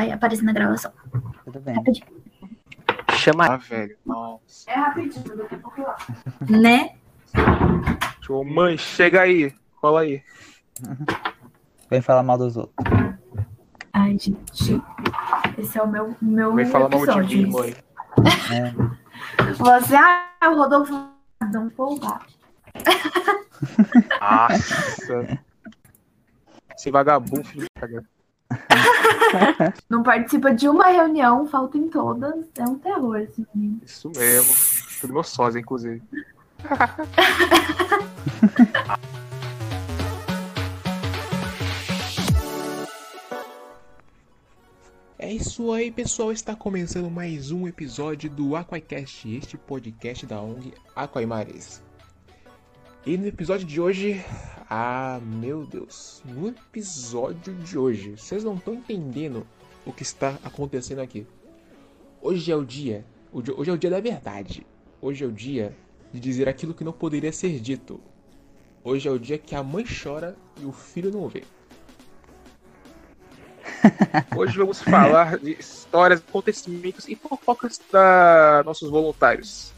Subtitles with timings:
[0.00, 0.92] vai aparecer na gravação.
[1.44, 1.74] Tudo bem.
[1.74, 2.06] Rapidinho.
[3.12, 3.46] Chama.
[3.46, 3.96] Ah, velho.
[4.06, 4.70] Nossa.
[4.70, 5.96] É rapidinho, daqui a pouco lá.
[6.48, 6.94] Né?
[8.28, 9.54] Ô, mãe, chega aí.
[9.80, 10.22] Cola aí.
[11.90, 12.74] Vem falar mal dos outros.
[13.92, 14.82] Ai, gente.
[15.58, 17.74] Esse é o meu, meu Vem falar mal de mim, mãe.
[18.52, 18.72] É,
[19.54, 21.10] Você, ah, o Rodolfo
[21.52, 22.26] não folgar.
[24.20, 25.40] Nossa.
[26.74, 28.04] Esse vagabundo, filho de caga.
[29.88, 32.44] Não participa de uma reunião, falta em todas.
[32.56, 33.80] É um terror esse menino.
[33.84, 34.54] Isso mesmo.
[35.00, 36.02] Tudo meu sósia, inclusive.
[45.22, 46.32] É isso aí, pessoal.
[46.32, 51.82] Está começando mais um episódio do Aquacast, este podcast da ONG Aquaimares.
[53.06, 54.22] E no episódio de hoje,
[54.68, 59.46] ah, meu Deus, no episódio de hoje, vocês não estão entendendo
[59.86, 61.26] o que está acontecendo aqui.
[62.20, 64.66] Hoje é o dia, hoje é o dia da verdade.
[65.00, 65.74] Hoje é o dia
[66.12, 67.98] de dizer aquilo que não poderia ser dito.
[68.84, 71.42] Hoje é o dia que a mãe chora e o filho não vê.
[74.36, 79.72] Hoje vamos falar de histórias, acontecimentos e fofocas da nossos voluntários.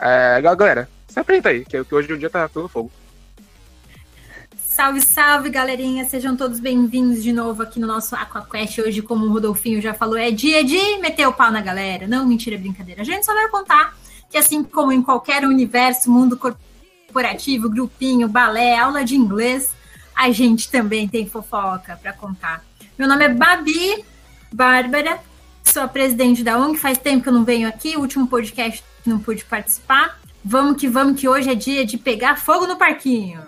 [0.00, 2.90] É, galera, se apresenta aí, que hoje o dia tá pelo fogo.
[4.56, 6.04] Salve, salve, galerinha!
[6.04, 8.78] Sejam todos bem-vindos de novo aqui no nosso AquaQuest.
[8.78, 12.06] Hoje, como o Rodolfinho já falou, é dia de meter o pau na galera.
[12.06, 13.02] Não, mentira, é brincadeira.
[13.02, 13.96] A gente só vai contar
[14.30, 19.70] que, assim como em qualquer universo, mundo corporativo, grupinho, balé, aula de inglês,
[20.14, 22.64] a gente também tem fofoca para contar.
[22.96, 24.04] Meu nome é Babi
[24.52, 25.18] Bárbara,
[25.64, 26.78] sou a presidente da ONG.
[26.78, 30.20] Faz tempo que eu não venho aqui, o último podcast não pude participar.
[30.44, 33.42] Vamos que vamos, que hoje é dia de pegar fogo no parquinho.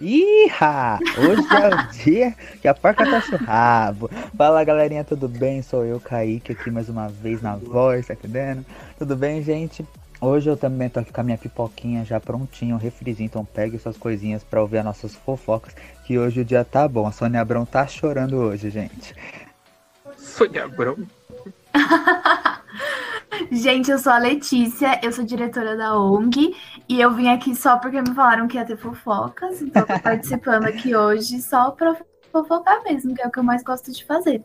[0.00, 1.00] Iha!
[1.18, 4.08] Hoje é o dia que a porca tá o rabo.
[4.36, 5.60] Fala galerinha, tudo bem?
[5.60, 8.64] Sou eu, Kaique, aqui mais uma vez na voz, tá entendendo?
[8.96, 9.84] Tudo bem, gente?
[10.20, 13.78] Hoje eu também tô aqui com a minha pipoquinha já prontinha, um refrizinho, então pegue
[13.78, 17.06] suas coisinhas pra ouvir as nossas fofocas, que hoje o dia tá bom.
[17.06, 19.14] A Sônia Abrão tá chorando hoje, gente.
[20.16, 20.96] Sônia Abrão.
[23.50, 26.54] Gente, eu sou a Letícia, eu sou diretora da ONG
[26.88, 29.98] e eu vim aqui só porque me falaram que ia ter fofocas, então eu tô
[30.00, 31.96] participando aqui hoje só pra
[32.32, 34.42] fofocar mesmo, que é o que eu mais gosto de fazer.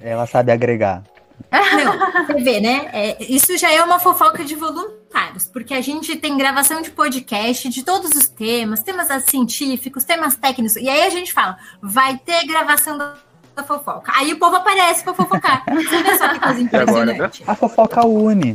[0.00, 1.02] Ela sabe agregar.
[1.50, 2.90] Não, você vê, né?
[2.92, 7.68] É, isso já é uma fofoca de voluntários, porque a gente tem gravação de podcast
[7.68, 12.46] de todos os temas, temas científicos, temas técnicos, e aí a gente fala, vai ter
[12.46, 13.14] gravação da,
[13.60, 14.12] da fofoca.
[14.14, 15.62] Aí o povo aparece pra fofocar.
[15.66, 16.62] Você vê só que coisa agora, né?
[16.62, 17.44] impressionante.
[17.46, 18.54] A fofoca une.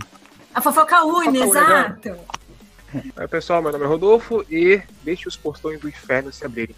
[0.53, 2.15] A fofoca une, Fofoca une, exato.
[3.17, 6.75] Oi, pessoal, meu nome é Rodolfo e deixe os portões do inferno se abrirem.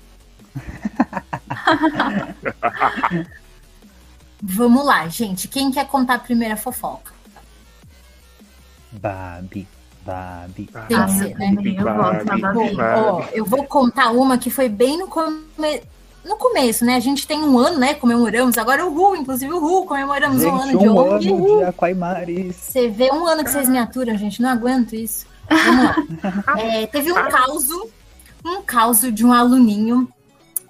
[4.41, 5.47] Vamos lá, gente.
[5.47, 7.13] Quem quer contar a primeira fofoca?
[8.91, 9.67] Babi,
[10.03, 10.69] Babi.
[10.87, 11.55] Tem que ser, né?
[11.77, 12.41] Eu Babi.
[12.41, 15.45] Bom, ó, eu vou contar uma que foi bem no, come...
[16.27, 16.95] no começo, né?
[16.95, 17.93] A gente tem um ano, né?
[17.93, 18.57] Comemoramos.
[18.57, 22.55] Agora o Ru, inclusive o Ru, comemoramos um ano Gente, de um ano de Aquaimares.
[22.55, 24.41] Você vê um ano que vocês me aturam, gente.
[24.41, 25.25] Não aguento isso.
[25.49, 25.95] Vamos lá.
[26.59, 27.67] É, teve um caos,
[28.45, 30.07] um caos de um aluninho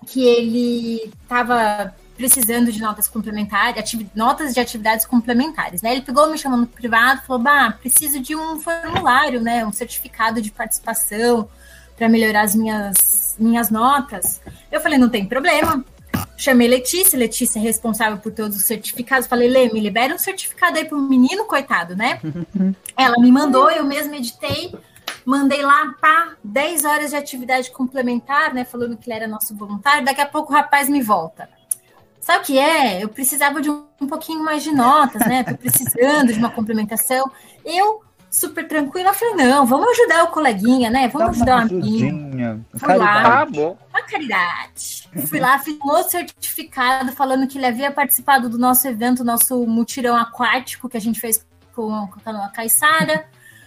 [0.06, 5.92] que ele estava precisando de notas complementares, ativi- notas de atividades complementares, né?
[5.92, 9.64] Ele pegou, me chamou no privado, falou, bah, preciso de um formulário, né?
[9.66, 11.48] Um certificado de participação
[11.98, 14.40] para melhorar as minhas, minhas notas.
[14.72, 15.84] Eu falei, não tem problema.
[16.38, 19.28] Chamei Letícia, Letícia é responsável por todos os certificados.
[19.28, 22.22] Falei, Lê, me libera um certificado aí pro menino, coitado, né?
[22.96, 24.74] Ela me mandou, eu mesma editei,
[25.26, 28.64] mandei lá, pá, 10 horas de atividade complementar, né?
[28.64, 30.06] Falando que ele era nosso voluntário.
[30.06, 31.50] Daqui a pouco o rapaz me volta.
[32.22, 33.04] Sabe o que é?
[33.04, 35.44] Eu precisava de um, um pouquinho mais de notas, né?
[35.44, 37.32] Tô precisando de uma complementação.
[37.66, 38.04] Eu,
[38.38, 41.08] super tranquila, falei, não, vamos ajudar o coleguinha, né?
[41.08, 42.08] Vamos ajudar o amiguinho.
[42.08, 42.66] ajudinha.
[42.76, 43.24] Foi lá.
[43.24, 43.78] Tá bom.
[43.90, 45.10] Uma caridade.
[45.26, 49.66] Fui lá, fiz um outro certificado falando que ele havia participado do nosso evento, nosso
[49.66, 51.44] mutirão aquático que a gente fez
[51.76, 53.26] com, com a canoa Caissara.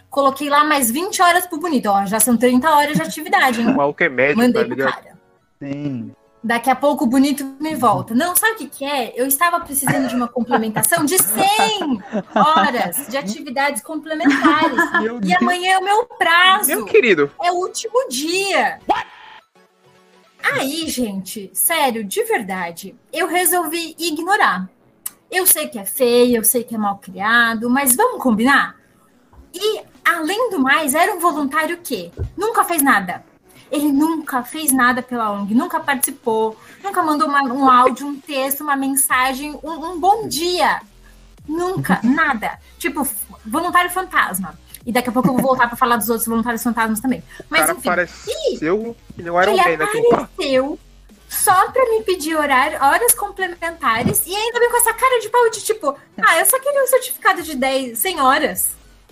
[0.08, 1.86] Coloquei lá mais 20 horas pro bonito.
[1.86, 4.10] Ó, já são 30 horas de atividade, O hein?
[4.10, 5.18] médico, Mandei tá pro cara.
[5.60, 6.12] Sim.
[6.42, 8.14] Daqui a pouco o bonito me volta.
[8.14, 9.12] Não, sabe o que, que é?
[9.14, 12.02] Eu estava precisando de uma complementação de 100
[12.34, 14.90] horas de atividades complementares.
[15.02, 15.42] Meu E Deus.
[15.42, 16.68] amanhã é o meu prazo.
[16.68, 17.30] Meu querido.
[17.42, 18.80] É o último dia.
[20.42, 24.66] Aí, gente, sério, de verdade, eu resolvi ignorar.
[25.30, 28.76] Eu sei que é feio, eu sei que é mal criado, mas vamos combinar?
[29.52, 33.22] E, além do mais, era um voluntário que nunca fez nada.
[33.70, 38.62] Ele nunca fez nada pela ONG, nunca participou, nunca mandou uma- um áudio, um texto,
[38.62, 40.80] uma mensagem, um, um bom dia.
[41.48, 42.58] Nunca, nada.
[42.78, 43.06] Tipo,
[43.46, 44.58] voluntário fantasma.
[44.84, 47.20] E daqui a pouco eu vou voltar para falar dos outros voluntários fantasmas também.
[47.40, 49.84] O Mas cara enfim, apareceu e não era ele né?
[49.84, 50.78] Apareceu
[51.28, 55.48] só pra me pedir horário, horas complementares e ainda vem com essa cara de pau
[55.50, 58.68] de tipo, ah, eu só queria um certificado de 10, 100 horas.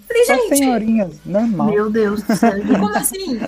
[0.06, 1.66] Falei, gente, senhorinhas, normal.
[1.68, 3.38] Meu Deus do céu, como assim?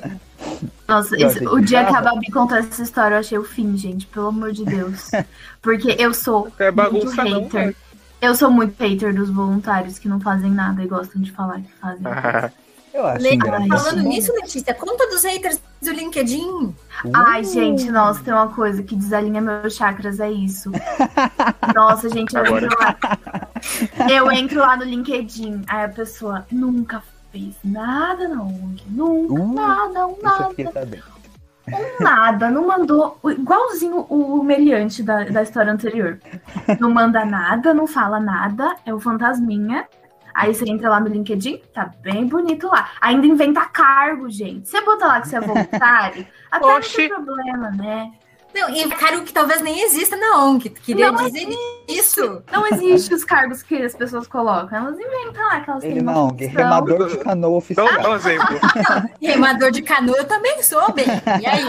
[0.90, 1.18] Nossa, o
[1.56, 2.00] que dia que a.
[2.00, 4.06] Babi contou essa história, eu achei o fim, gente.
[4.06, 5.10] Pelo amor de Deus.
[5.62, 7.66] Porque eu sou é bagunça muito não, hater.
[7.68, 7.74] né?
[8.20, 11.72] Eu sou muito hater dos voluntários que não fazem nada e gostam de falar que
[11.80, 12.02] fazem.
[12.92, 13.38] Eu acho Le-.
[13.38, 16.74] Falando nisso, Letícia, conta dos haters do LinkedIn.
[17.14, 20.70] Ai, Uh, gente, nossa, tem uma coisa que desalinha meus chakras, é isso.
[21.74, 22.66] Nossa, gente, eu Agora.
[22.66, 22.98] entro lá.
[24.10, 27.02] Eu entro lá no LinkedIn, aí a pessoa nunca
[27.32, 28.82] fez nada na ONG.
[28.88, 31.02] Nunca, Uh, nada, um nada, aqui tá bem.
[31.68, 32.50] um nada.
[32.50, 36.18] Não mandou, igualzinho o meliante da, da história anterior.
[36.78, 39.86] Não manda nada, não fala nada, é o fantasminha.
[40.32, 42.90] Aí você entra lá no LinkedIn, tá bem bonito lá.
[43.00, 44.68] Ainda inventa cargo, gente.
[44.68, 46.96] Você bota lá que você é voluntário, até não Oxi.
[46.96, 48.12] tem problema, né?
[48.54, 50.70] Não, e cargo que talvez nem exista na ONG.
[50.70, 51.48] Queria Não dizer
[51.88, 52.42] isso.
[52.50, 54.78] Não existe os cargos que as pessoas colocam.
[54.78, 56.62] Elas inventam lá que elas Ele não, que função.
[56.62, 57.86] remador de canoa oficial.
[57.88, 58.60] Então, dá um exemplo.
[59.20, 61.06] Remador de canoa eu também sou, bem.
[61.40, 61.64] E aí?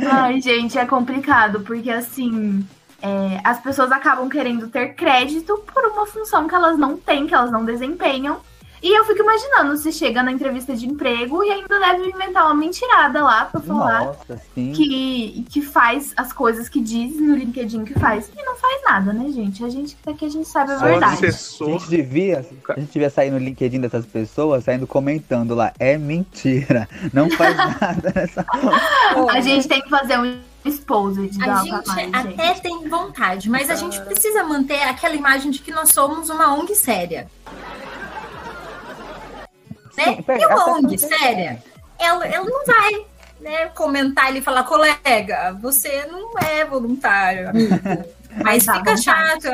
[0.10, 2.66] Ai, gente, é complicado, porque assim,
[3.02, 7.34] é, as pessoas acabam querendo ter crédito por uma função que elas não têm, que
[7.34, 8.40] elas não desempenham.
[8.86, 12.54] E eu fico imaginando se chega na entrevista de emprego e ainda deve inventar uma
[12.54, 14.70] mentirada lá pra falar Nossa, sim.
[14.70, 18.30] que, que faz as coisas que diz no LinkedIn que faz.
[18.38, 19.64] E não faz nada, né, gente?
[19.64, 21.26] A gente que aqui a gente sabe a Só verdade.
[21.26, 21.66] A assessor.
[21.66, 26.88] gente devia, a gente devia sair no LinkedIn dessas pessoas, saindo comentando lá, é mentira,
[27.12, 28.46] não faz nada nessa
[29.32, 32.62] A gente tem que fazer um exposed A gente mais, até gente.
[32.62, 36.72] tem vontade, mas a gente precisa manter aquela imagem de que nós somos uma ONG
[36.76, 37.26] séria.
[39.96, 40.04] Né?
[40.04, 41.62] Sim, E até ONG séria,
[41.98, 43.06] ela, ela não vai
[43.40, 47.74] né, comentar ali e falar, colega, você não é voluntário, amigo.
[48.42, 49.48] Mas dá fica chato,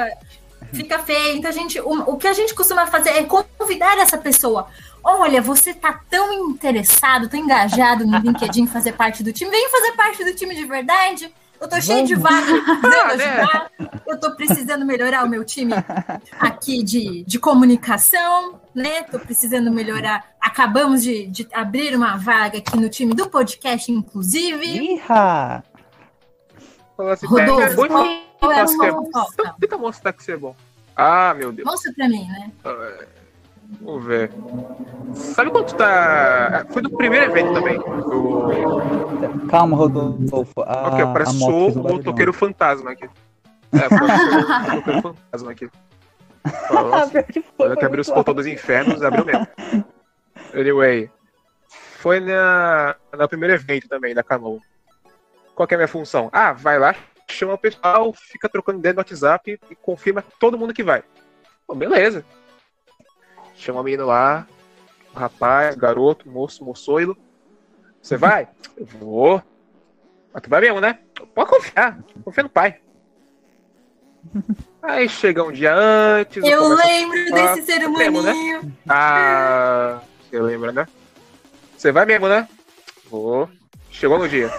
[0.72, 1.36] fica feio.
[1.36, 4.66] Então, a gente, o, o que a gente costuma fazer é convidar essa pessoa.
[5.04, 9.50] Olha, você tá tão interessado, tão engajado no LinkedIn fazer parte do time.
[9.50, 11.32] Vem fazer parte do time de verdade.
[11.62, 12.52] Eu tô cheio de vaga
[13.04, 13.68] Ah, né?
[14.04, 15.72] Eu tô precisando melhorar o meu time
[16.40, 19.04] aqui de, de comunicação, né?
[19.04, 20.32] Tô precisando melhorar.
[20.40, 24.66] Acabamos de, de abrir uma vaga aqui no time do podcast, inclusive.
[24.66, 25.62] Iha!
[26.98, 29.54] Rodolfo, "É, é bom qual é a você é sua bom." fofoca?
[29.62, 30.56] Então, que você é bom.
[30.96, 31.64] Ah, meu Deus.
[31.64, 32.50] Mostra pra mim, né?
[33.80, 34.30] Vamos ver.
[35.14, 36.66] Sabe quanto tá.
[36.70, 37.78] Foi do primeiro evento também.
[37.78, 39.48] O...
[39.48, 40.62] Calma, Rodolfo.
[40.62, 43.08] A, Ok, parece sou o motoqueiro fantasma aqui.
[43.72, 45.70] É, parece o motoqueiro fantasma aqui.
[46.70, 49.46] Nossa, que foi, foi abriu os portões dos infernos, abriu mesmo.
[50.54, 51.10] Anyway,
[51.96, 54.60] foi na, no primeiro evento também da Canoa.
[55.54, 56.28] Qual que é a minha função?
[56.30, 56.94] Ah, vai lá,
[57.26, 61.02] chama o pessoal, fica trocando ideia no WhatsApp e confirma todo mundo que vai.
[61.66, 62.22] Pô, beleza.
[63.62, 64.44] Chama o menino lá,
[65.14, 67.16] o rapaz, garoto, moço, moçoilo.
[68.02, 68.48] Você vai?
[68.76, 69.40] Eu vou.
[70.34, 70.98] Mas tu vai mesmo, né?
[71.32, 72.02] Pode confiar.
[72.24, 72.80] Confia no pai.
[74.82, 76.42] Aí chega um dia antes.
[76.42, 78.32] Eu lembro desse ser lembro, né?
[78.32, 78.76] humaninho.
[78.88, 80.88] ah, você lembra, né?
[81.76, 82.48] Você vai mesmo, né?
[83.08, 83.48] Vou.
[83.92, 84.52] Chegou no dia.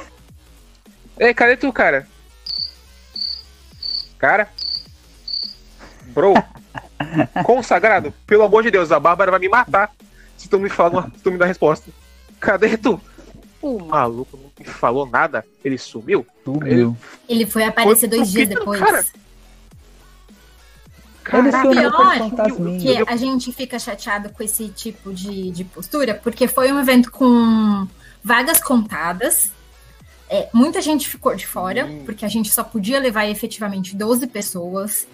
[1.20, 2.08] Ei, cadê tu, cara?
[4.18, 4.50] Cara?
[6.14, 6.36] Bro?
[7.44, 8.14] Consagrado?
[8.26, 9.92] Pelo amor de Deus, a Bárbara vai me matar
[10.38, 11.90] se tu me fala uma, se tu me dá a resposta.
[12.40, 13.00] Cadê tu?
[13.62, 15.46] O maluco não me falou nada.
[15.64, 16.26] Ele sumiu?
[16.44, 16.98] Sumiu.
[17.30, 18.80] Ele foi aparecer Foi dois dias depois.
[18.80, 19.00] cara.
[19.00, 19.08] Ele
[21.52, 26.70] Caraca, pior que a gente fica chateado com esse tipo de, de postura, porque foi
[26.74, 27.88] um evento com
[28.22, 29.50] vagas contadas.
[30.30, 32.02] É, muita gente ficou de fora, Hum.
[32.04, 35.08] porque a gente só podia levar efetivamente 12 pessoas.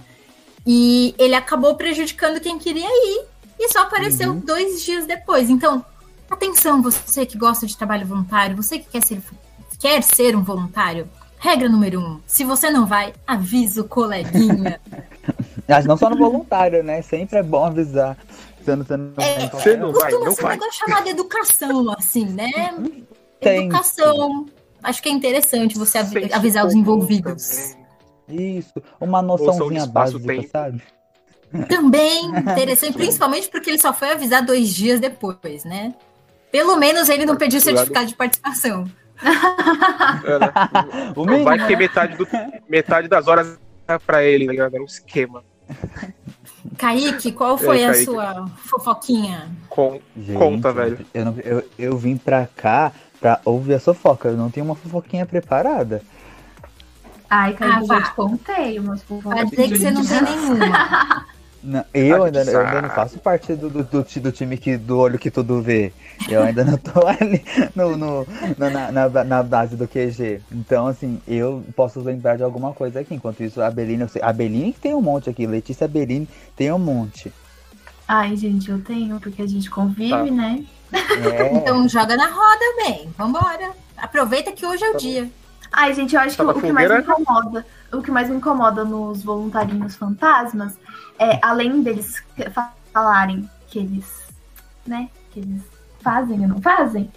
[0.65, 3.25] E ele acabou prejudicando quem queria ir.
[3.59, 4.39] E só apareceu Uhum.
[4.39, 5.49] dois dias depois.
[5.49, 5.83] Então,
[6.29, 9.21] atenção, você que gosta de trabalho voluntário, você que quer ser,
[9.77, 11.09] quer ser um voluntário.
[11.37, 14.79] Regra número um: se você não vai, avisa o coleguinha.
[15.67, 17.01] Mas não só no voluntário, né?
[17.01, 18.17] Sempre é bom avisar.
[18.61, 20.57] Você não, você não É, Você não vai, Costuma não ser um vai.
[20.57, 22.73] negócio chamado educação, assim, né?
[23.39, 23.65] Tem.
[23.65, 24.45] Educação.
[24.83, 27.75] Acho que é interessante você avisar os envolvidos.
[28.29, 30.47] Isso, uma noçãozinha básica, tempo.
[30.49, 30.81] sabe?
[31.67, 35.95] Também interessante, principalmente porque ele só foi avisar dois dias depois, né?
[36.51, 38.85] Pelo menos ele não pediu certificado de participação.
[40.25, 41.43] É, né?
[41.43, 41.75] Vai que né?
[41.75, 42.27] metade, do,
[42.67, 44.73] metade das horas é pra ele, ligado?
[44.75, 45.43] Era um esquema.
[46.77, 48.05] Kaique, qual foi a Kaique.
[48.05, 49.49] sua fofoquinha?
[49.69, 51.05] Com, Gente, Conta, velho.
[51.13, 54.29] Eu, não- eu, eu vim pra cá pra ouvir a fofoca.
[54.29, 56.01] Eu não tenho uma fofoquinha preparada.
[57.29, 59.39] Ai, cara, Ah, eu já te contei umas fofocas.
[59.39, 61.25] Vai dizer que você não tem nenhuma.
[61.61, 62.95] Não, eu, ainda, eu ainda não sabe.
[62.95, 65.91] faço parte do, do, do, do time que, do olho que tudo vê.
[66.29, 67.43] Eu ainda não tô ali
[67.75, 68.25] no, no-
[68.57, 70.39] na, na, na base do QG.
[70.53, 73.13] Então, assim, eu posso lembrar de alguma coisa aqui.
[73.13, 75.45] Enquanto isso, a Beline, eu sei, a Beline que tem um monte aqui.
[75.45, 77.29] Letícia Beline tem um monte.
[78.07, 80.23] Ai, gente, eu tenho, porque a gente convive, Tá.
[80.23, 80.63] né?
[80.93, 83.09] É, Então joga na roda, bem.
[83.17, 83.71] Vambora.
[83.97, 85.29] Aproveita que hoje é o dia.
[85.71, 88.35] Ai, gente, eu acho que Tá o que mais me incomoda, o que mais me
[88.37, 90.73] incomoda nos voluntarinhos fantasmas
[91.17, 92.23] é, além deles
[92.53, 94.23] fa- falarem que eles,
[94.85, 95.61] né, que eles
[96.01, 97.11] fazem ou não fazem,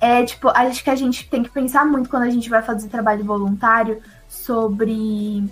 [0.00, 2.88] é tipo, acho que a gente tem que pensar muito quando a gente vai fazer
[2.88, 5.44] trabalho voluntário sobre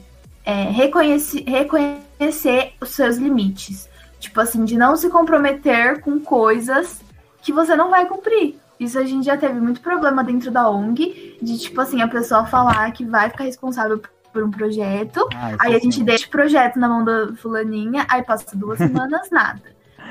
[0.44, 3.88] é, reconhece- reconhecer os seus limites.
[4.18, 7.00] Tipo assim, de não se comprometer com coisas
[7.42, 8.58] que você não vai cumprir.
[8.80, 12.46] Isso a gente já teve muito problema dentro da ONG, de tipo assim, a pessoa
[12.46, 14.00] falar que vai ficar responsável
[14.32, 15.90] por um projeto, ah, isso aí a sim.
[15.90, 19.60] gente deixa o projeto na mão da fulaninha, aí passa duas semanas, nada.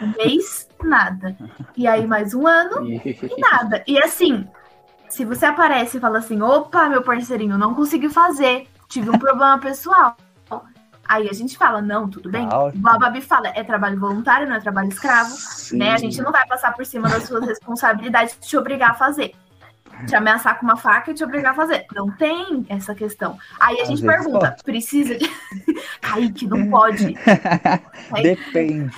[0.03, 1.35] Um mês, nada.
[1.75, 2.87] E aí mais um ano,
[3.39, 3.83] nada.
[3.87, 4.47] E assim,
[5.09, 9.57] se você aparece e fala assim, opa, meu parceirinho, não consegui fazer, tive um problema
[9.57, 10.15] pessoal.
[11.09, 12.45] Aí a gente fala, não, tudo bem.
[12.45, 12.81] Ótimo.
[12.81, 15.35] Igual a Babi fala, é trabalho voluntário, não é trabalho escravo
[15.73, 15.91] né?
[15.91, 19.33] A gente não vai passar por cima das suas responsabilidades e te obrigar a fazer.
[20.07, 21.85] Te ameaçar com uma faca e te obrigar a fazer.
[21.93, 23.37] Não tem essa questão.
[23.59, 24.63] Aí a Às gente pergunta, pode.
[24.63, 25.29] precisa de.
[26.01, 27.15] Kaique, não pode.
[28.13, 28.95] Aí- Depende.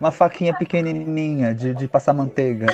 [0.00, 2.66] Uma faquinha pequenininha de, de passar manteiga.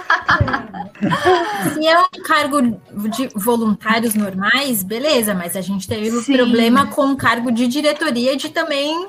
[1.75, 6.37] Se é um cargo de voluntários normais, beleza, mas a gente teve um Sim.
[6.37, 9.09] problema com o cargo de diretoria de também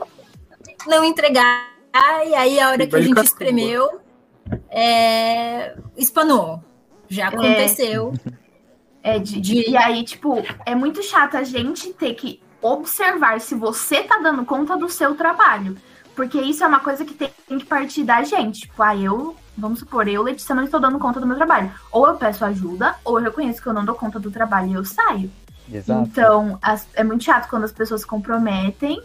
[0.88, 1.72] não entregar.
[2.26, 4.00] E aí, a hora que a gente espremeu,
[4.70, 6.64] é, espanou.
[7.14, 8.14] Já aconteceu.
[9.02, 13.54] É de, De- E aí, tipo, é muito chato a gente ter que observar se
[13.56, 15.78] você tá dando conta do seu trabalho.
[16.16, 18.62] Porque isso é uma coisa que tem, tem que partir da gente.
[18.62, 21.72] Tipo, ah, eu, vamos supor, eu, Letícia, não estou dando conta do meu trabalho.
[21.92, 24.74] Ou eu peço ajuda, ou eu reconheço que eu não dou conta do trabalho e
[24.74, 25.30] eu saio.
[25.72, 26.08] Exato.
[26.10, 29.02] Então, as- é muito chato quando as pessoas se comprometem.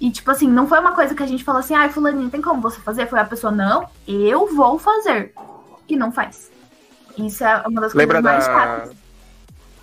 [0.00, 2.42] E, tipo assim, não foi uma coisa que a gente falou assim, ai, fulaninho, tem
[2.42, 3.06] como você fazer?
[3.06, 5.32] Foi a pessoa, não, eu vou fazer.
[5.88, 6.50] E não faz.
[7.18, 8.52] Isso é uma das Lembra coisas mais da.
[8.52, 9.02] chatas.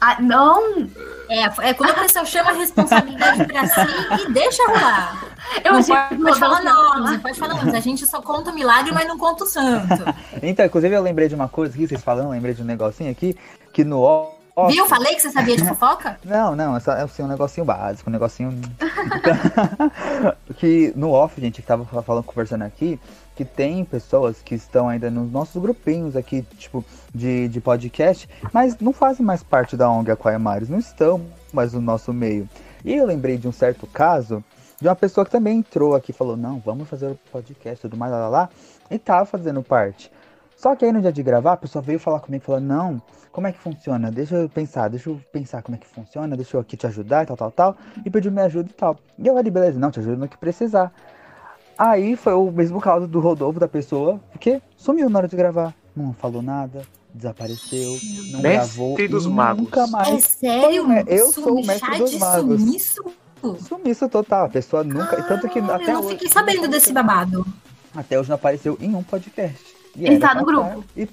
[0.01, 0.89] Ah, não!
[1.29, 5.25] É, é quando a pessoa chama a responsabilidade pra si e deixa rolar.
[5.63, 7.74] Eu não achei pode, que pode falar nomes, não pode falar nomes.
[7.74, 10.05] A gente só conta o milagre, mas não conta o santo.
[10.41, 13.12] Então, inclusive eu lembrei de uma coisa aqui, vocês falando, eu lembrei de um negocinho
[13.12, 13.36] aqui,
[13.74, 14.39] que no off...
[14.69, 14.88] Viu?
[14.88, 16.17] Falei que você sabia de fofoca?
[16.24, 18.59] Não, não, é só é assim, um negocinho básico, um negocinho.
[20.57, 23.00] que no off, gente, que tava falando, conversando aqui,
[23.39, 26.84] que tem pessoas que estão ainda nos nossos grupinhos aqui, tipo,
[27.15, 31.22] de, de podcast, mas não fazem mais parte da ONG Aquaimares, não estão
[31.53, 32.50] mais no nosso meio.
[32.84, 34.43] E eu lembrei de um certo caso
[34.81, 38.12] de uma pessoa que também entrou aqui falou, não, vamos fazer o podcast tudo mais,
[38.12, 38.50] lá, lá, lá,
[38.91, 40.12] e tava fazendo parte.
[40.58, 43.48] Só que aí no dia de gravar, a pessoa veio falar comigo falou, não, como
[43.48, 44.12] é que funciona?
[44.12, 47.25] Deixa eu pensar, deixa eu pensar como é que funciona, deixa eu aqui te ajudar
[47.25, 47.77] tal, tal, tal.
[48.05, 48.98] E pediu minha ajuda e tal.
[49.17, 50.91] E eu ali, beleza, não, te ajudo no que precisar.
[51.79, 55.74] Aí foi o mesmo caso do Rodolfo da pessoa, porque sumiu na hora de gravar.
[55.95, 56.81] Não falou nada,
[57.13, 57.98] desapareceu,
[58.31, 59.63] não Mestre gravou dos magos.
[59.63, 60.25] nunca É mais.
[60.25, 60.91] sério?
[60.91, 62.59] É, eu sou o Sumi- mestre chá dos de magos.
[62.62, 63.03] sumiço?
[63.67, 65.17] Sumiço total, a pessoa nunca.
[65.17, 67.45] e tanto que Ah, até eu não hoje, fiquei sabendo desse babado.
[67.95, 69.63] Até hoje não apareceu em um podcast.
[69.95, 70.83] E Ele tá no grupo.
[70.98, 71.07] E...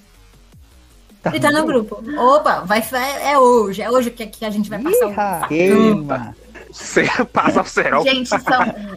[1.26, 2.02] Ele tá no grupo.
[2.20, 2.82] Opa, vai,
[3.23, 5.49] é hoje, é hoje que, que a gente vai passar o Iha, facão.
[5.49, 6.37] queima.
[6.70, 8.02] Você passa o cerol.
[8.02, 8.40] Gente, são,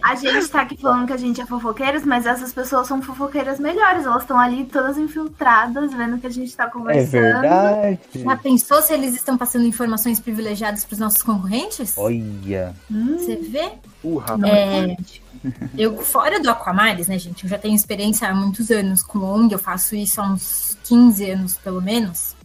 [0.04, 3.60] a gente tá aqui falando que a gente é fofoqueiros, mas essas pessoas são fofoqueiras
[3.60, 4.06] melhores.
[4.06, 7.12] Elas estão ali todas infiltradas, vendo que a gente tá É conversando.
[7.12, 8.00] verdade.
[8.16, 11.94] Já pensou se eles estão passando informações privilegiadas para os nossos concorrentes?
[11.98, 12.76] Olha.
[12.92, 13.72] Hum, Você vê?
[14.04, 14.38] Urra.
[14.38, 14.98] não É,
[15.78, 17.44] eu, fora do Aquamares, né, gente?
[17.44, 21.32] Eu já tenho experiência há muitos anos com ONG, eu faço isso há uns 15
[21.32, 22.36] anos, pelo menos.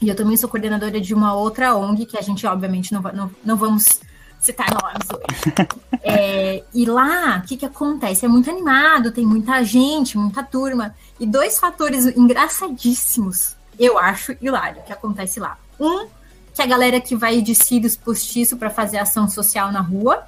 [0.00, 3.30] E eu também sou coordenadora de uma outra ONG, que a gente, obviamente, não, não,
[3.44, 4.00] não vamos
[4.42, 5.56] citar nomes hoje.
[6.02, 8.24] É, e lá, o que, que acontece?
[8.24, 10.94] É muito animado, tem muita gente, muita turma.
[11.20, 15.56] E dois fatores engraçadíssimos, eu acho hilário, que acontece lá.
[15.78, 16.06] Um,
[16.52, 20.22] que a galera que vai de cílios postiço para fazer ação social na rua.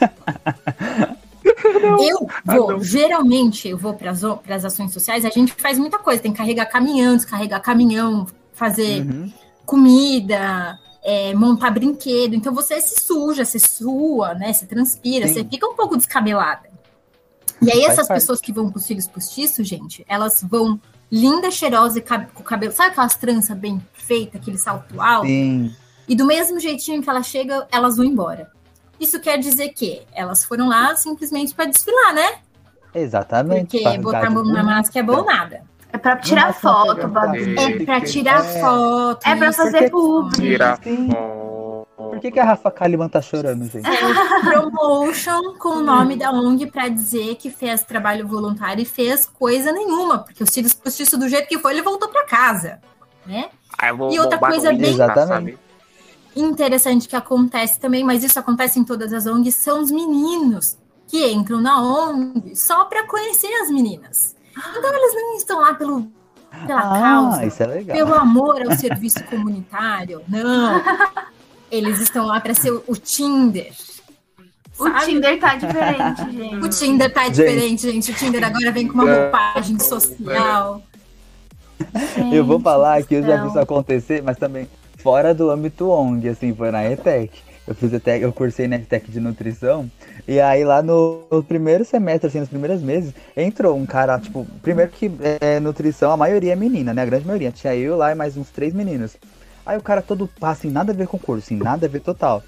[2.00, 2.82] Eu vou, não.
[2.82, 6.64] geralmente, eu vou para as ações sociais, a gente faz muita coisa, tem que carregar
[6.66, 9.30] caminhão, descarregar caminhão, fazer Uhum.
[9.66, 12.34] comida, é, montar brinquedo.
[12.34, 14.52] Então você se suja, se sua, né?
[14.52, 15.34] Se transpira, Sim.
[15.34, 16.72] você fica um pouco descabelada.
[17.60, 18.20] E aí, essas parte.
[18.20, 20.80] pessoas que vão com os filhos postiços, gente, elas vão
[21.10, 22.72] linda, cheirosa e com o cabelo.
[22.72, 25.26] Sabe aquelas tranças bem feitas, aquele salto alto?
[25.26, 25.74] Sim.
[26.08, 28.50] E do mesmo jeitinho que ela chega, elas vão embora.
[28.98, 32.38] Isso quer dizer que elas foram lá simplesmente para desfilar, né?
[32.94, 33.78] Exatamente.
[33.78, 35.62] Porque botar a mão na máscara é bom nada.
[35.94, 37.54] É pra tirar foto, Babi.
[37.56, 38.60] É pra tirar É.
[38.60, 39.24] foto.
[39.24, 39.56] É pra isso.
[39.58, 40.42] fazer Porque- público.
[40.42, 41.08] Tira Sim.
[41.10, 41.86] foto.
[41.96, 43.88] Por que, que a Rafa Kalimann tá chorando, gente?
[44.42, 49.70] promotion com o nome da ONG para dizer que fez trabalho voluntário e fez coisa
[49.72, 52.80] nenhuma, porque o Círios Postiço, do jeito que foi, ele voltou para casa,
[53.26, 53.46] né?
[53.78, 55.58] Ah, vou E outra coisa bem- Exatamente.
[56.36, 61.24] Interessante que acontece também, mas isso acontece em todas as ONGs, são os meninos que
[61.32, 64.33] entram na ONG só para conhecer as meninas.
[64.56, 66.08] Então eles não estão lá pelo,
[66.66, 67.96] pela Ah, causa, isso é legal.
[67.96, 70.82] pelo amor ao serviço comunitário, não.
[71.70, 73.72] Eles estão lá para ser o, o Tinder.
[74.78, 75.06] O sabe?
[75.06, 76.22] Tinder tá diferente,
[76.58, 76.78] O gente.
[76.78, 78.10] Tinder tá diferente, gente.
[78.10, 79.22] O Tinder agora vem com uma É.
[79.24, 80.82] roupagem social.
[82.32, 84.68] Eu vou Gente falar que eu já vi isso acontecer, mas também
[84.98, 87.30] fora do âmbito ONG, assim, foi na ETEC.
[87.66, 89.90] Eu fiz ETEC, eu cursei na ETEC de nutrição,
[90.28, 94.46] e aí lá no, no primeiro semestre, assim, nos primeiros meses, entrou um cara, tipo,
[94.60, 97.02] primeiro que é, nutrição, a maioria é menina, né?
[97.02, 97.50] A grande maioria.
[97.50, 99.16] Tinha eu lá e mais uns três meninos.
[99.64, 101.88] Aí o cara todo passa, assim, nada a ver com o curso, assim, nada a
[101.88, 102.42] ver total.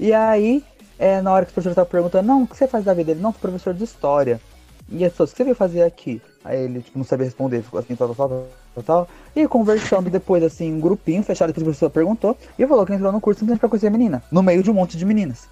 [0.00, 0.64] E aí,
[0.98, 3.08] é, na hora que o professor tava perguntando, não, o que você faz da vida
[3.08, 3.22] dele?
[3.22, 4.40] Não, sou professor de história.
[4.88, 6.22] E as pessoas, o que você veio fazer aqui?
[6.42, 8.48] Aí ele, tipo, não sabia responder, ficou assim, tal, tal, tal,
[8.82, 9.08] tal.
[9.34, 12.36] E conversando depois, assim, um grupinho fechado, depois o professor perguntou.
[12.58, 14.74] E falou que entrou no curso simplesmente pra conhecer a menina, no meio de um
[14.74, 15.48] monte de meninas.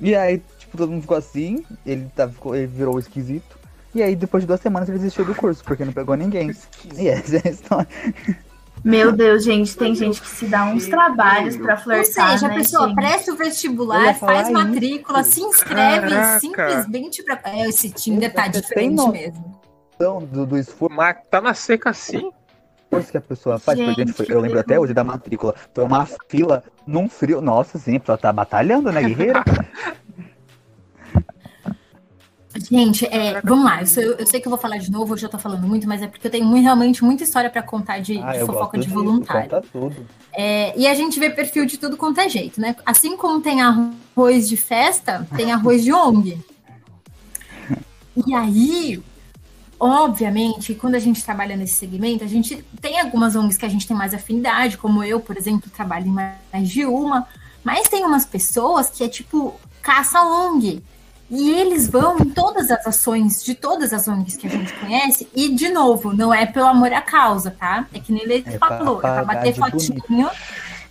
[0.00, 3.58] E aí, tipo, todo mundo ficou assim, ele, tá, ficou, ele virou esquisito.
[3.94, 6.50] E aí, depois de duas semanas, ele desistiu do curso, porque não pegou ninguém.
[6.96, 7.88] E essa é a história.
[8.84, 12.48] Meu Deus, gente, tem gente que se dá uns trabalhos pra Ou flertar, seja, a
[12.48, 12.96] né, pessoa gente?
[12.96, 14.52] presta o vestibular, faz isso.
[14.52, 16.40] matrícula, se inscreve Caraca.
[16.40, 17.40] simplesmente pra.
[17.44, 19.60] É, esse Tinder tá Você diferente mesmo.
[19.94, 22.32] Então, do, do esforço Mas tá na seca assim?
[23.00, 25.84] Que a pessoa faz, a gente foi, Gente, eu lembro até hoje da matrícula, foi
[25.84, 27.40] uma fila num frio.
[27.40, 29.42] Nossa, sim, a pessoa tá batalhando, né, guerreira?
[32.70, 33.80] Gente, é, vamos lá.
[33.80, 35.88] Eu, sou- eu sei que eu vou falar de novo, eu já tô falando muito,
[35.88, 38.76] mas é porque eu tenho mui- realmente muita história pra contar de, Ah, de fofoca
[38.76, 39.48] de disso, voluntário.
[39.48, 40.06] Conta tudo.
[40.34, 42.76] É, e a gente vê perfil de tudo quanto é jeito, né?
[42.84, 46.38] Assim como tem arroz de festa, tem arroz de ONG.
[48.26, 49.02] E aí,
[49.82, 53.86] obviamente, quando a gente trabalha nesse segmento, a gente tem algumas ONGs que a gente
[53.86, 57.26] tem mais afinidade, como eu, por exemplo, trabalho em mais de uma,
[57.64, 60.80] mas tem umas pessoas que é tipo caça ONG.
[61.28, 65.28] E eles vão em todas as ações de todas as ONGs que a gente conhece,
[65.34, 67.84] e, de novo, não é pelo amor à causa, tá?
[67.92, 70.30] É que nem ele É pra falou, é pra bater fotinho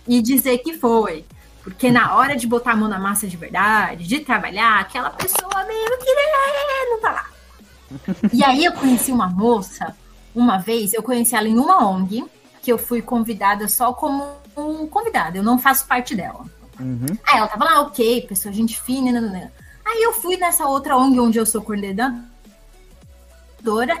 [0.06, 1.24] e dizer que foi.
[1.62, 5.64] Porque na hora de botar a mão na massa de verdade, de trabalhar, aquela pessoa
[5.64, 7.31] meio que né, não tá lá.
[8.32, 9.94] E aí eu conheci uma moça,
[10.34, 12.24] uma vez, eu conheci ela em uma ONG,
[12.62, 14.24] que eu fui convidada só como
[14.56, 16.44] um convidada, eu não faço parte dela.
[16.78, 17.06] Uhum.
[17.26, 19.50] Aí ela tava lá, ok, pessoa, gente fina, nananã.
[19.84, 22.22] Aí eu fui nessa outra ONG onde eu sou coordenadora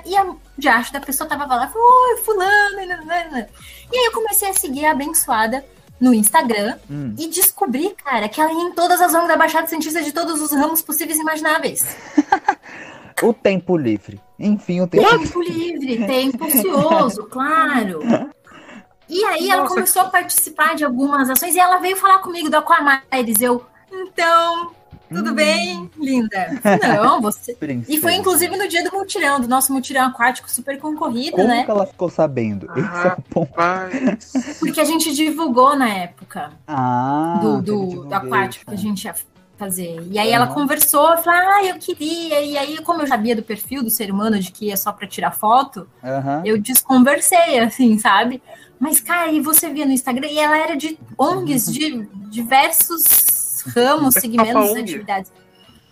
[0.06, 3.46] e a diacho da pessoa tava lá, oi, fulano.
[3.92, 5.64] E aí eu comecei a seguir a abençoada
[6.00, 7.14] no Instagram Hum.
[7.16, 10.40] e descobri, cara, que ela ia em todas as ONGs da Baixada Cientista de todos
[10.40, 11.86] os ramos possíveis e imagináveis.
[13.22, 14.20] O tempo livre.
[14.38, 15.26] Enfim, o tempo livre.
[15.26, 18.00] Tempo livre, tempo ocioso, claro.
[19.08, 22.48] E aí ela Nossa, começou a participar de algumas ações e ela veio falar comigo
[22.48, 23.40] do Aquamares.
[23.40, 24.72] Eu, então,
[25.08, 26.60] tudo bem, linda?
[26.82, 27.56] Não, você.
[27.88, 31.64] E foi inclusive no dia do mutirão, do nosso mutirão aquático super concorrido, Como né?
[31.64, 32.66] que ela ficou sabendo?
[32.74, 33.52] Esse é o ponto.
[33.54, 34.56] Rapaz.
[34.58, 39.14] Porque a gente divulgou na época Ah, do, do, do aquático que a gente ia
[39.62, 40.02] fazer.
[40.10, 42.40] E aí ela conversou, falou, ah, eu queria.
[42.40, 45.06] E aí, como eu sabia do perfil do ser humano de que ia só pra
[45.06, 46.42] tirar foto, Aham.
[46.44, 48.42] eu desconversei, assim, sabe?
[48.80, 54.14] Mas, cara, e você via no Instagram, e ela era de ONGs de diversos ramos,
[54.14, 55.30] segmentos, atividades.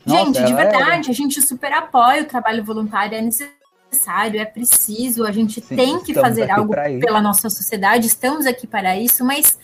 [0.04, 0.70] Nossa, gente, de ela era.
[0.70, 5.76] verdade, a gente super apoia o trabalho voluntário, é necessário, é preciso, a gente Sim,
[5.76, 9.56] tem que fazer algo pela nossa sociedade, estamos aqui para isso, mas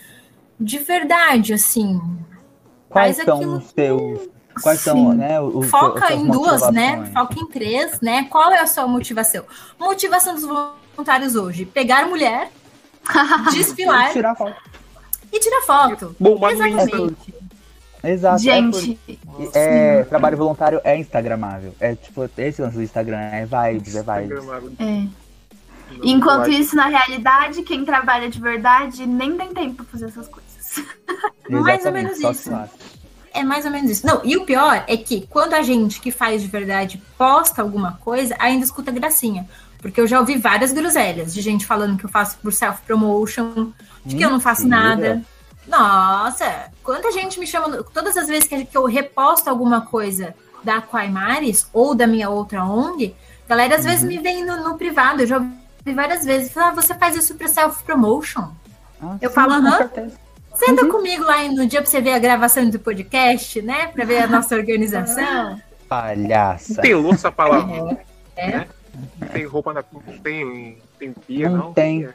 [0.61, 2.01] de verdade, assim,
[2.97, 4.29] Quais faz são os seus.
[4.63, 5.39] Quais são, né?
[5.41, 7.11] os foca seus- em duas, né?
[7.13, 8.25] Foca em três, né?
[8.31, 9.45] Qual é a sua motivação?
[9.79, 12.51] Motivação dos voluntários hoje: pegar mulher,
[13.53, 14.55] desfilar Tirar foto.
[15.33, 16.17] e tirar foto.
[16.19, 16.57] No Insta.
[16.65, 17.35] Exatamente.
[18.05, 18.39] Exato.
[18.43, 18.99] Gente,
[19.53, 21.75] É, é, trabalho voluntário é instagramável.
[21.81, 24.45] É tipo, esse lance do Instagram é vibes, é vibes.
[24.79, 25.07] é.
[26.03, 30.46] Enquanto isso, na realidade, quem trabalha de verdade nem tem tempo pra fazer essas coisas.
[31.49, 32.51] Mais ou menos isso.
[33.33, 34.07] É mais ou menos isso.
[34.07, 37.99] Não, e o pior é que quando a gente que faz de verdade posta alguma
[38.03, 39.47] coisa, ainda escuta gracinha.
[39.79, 43.73] Porque eu já ouvi várias groselhas de gente falando que eu faço por self-promotion,
[44.05, 45.23] de que eu não faço nada.
[45.69, 47.83] Nossa, quanta gente me chama.
[47.93, 50.35] Todas as vezes que eu reposto alguma coisa
[50.65, 53.15] da Aquaimares ou da minha outra ONG,
[53.47, 54.09] galera às vezes Uhum.
[54.09, 55.21] me vem no, no privado.
[55.23, 56.53] Eu já ouvi várias vezes.
[56.53, 58.49] Fala, ah, você faz isso para self-promotion?
[59.03, 59.91] Ah, Eu sim, falo, aham.
[60.59, 60.91] Senta Uhum.
[60.91, 63.89] comigo lá no dia pra você ver a gravação do podcast, né?
[63.89, 65.61] Pra ver a nossa organização.
[65.89, 66.75] Palhaça.
[66.75, 67.97] Não tem louça pra lavar.
[68.37, 68.49] É.
[68.51, 68.67] né?
[69.21, 69.85] Não tem roupa na.
[69.93, 71.73] Não tem, tem pia, Não não.
[71.73, 72.09] tem.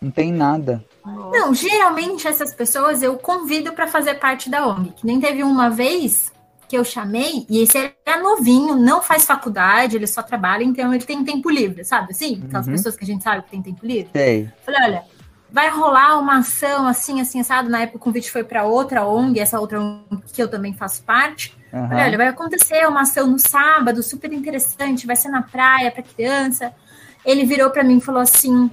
[0.00, 0.84] Não tem nada.
[1.04, 4.90] Não, geralmente essas pessoas eu convido pra fazer parte da ONG.
[4.96, 6.30] Que nem teve uma vez
[6.68, 11.04] que eu chamei, e esse é novinho, não faz faculdade, ele só trabalha, então ele
[11.04, 12.08] tem tempo livre, sabe?
[12.10, 12.72] Assim, aquelas Uhum.
[12.72, 14.10] pessoas que a gente sabe que tem tempo livre.
[14.12, 14.50] Sei.
[14.64, 15.04] Falei, olha,
[15.50, 17.68] vai rolar uma ação assim, assim, assado.
[17.68, 21.02] Na época o convite foi pra outra ONG, essa outra ONG que eu também faço
[21.02, 21.56] parte.
[21.70, 26.02] Falei, olha, vai acontecer uma ação no sábado, super interessante, vai ser na praia para
[26.02, 26.72] criança.
[27.24, 28.70] Ele virou para mim e falou assim: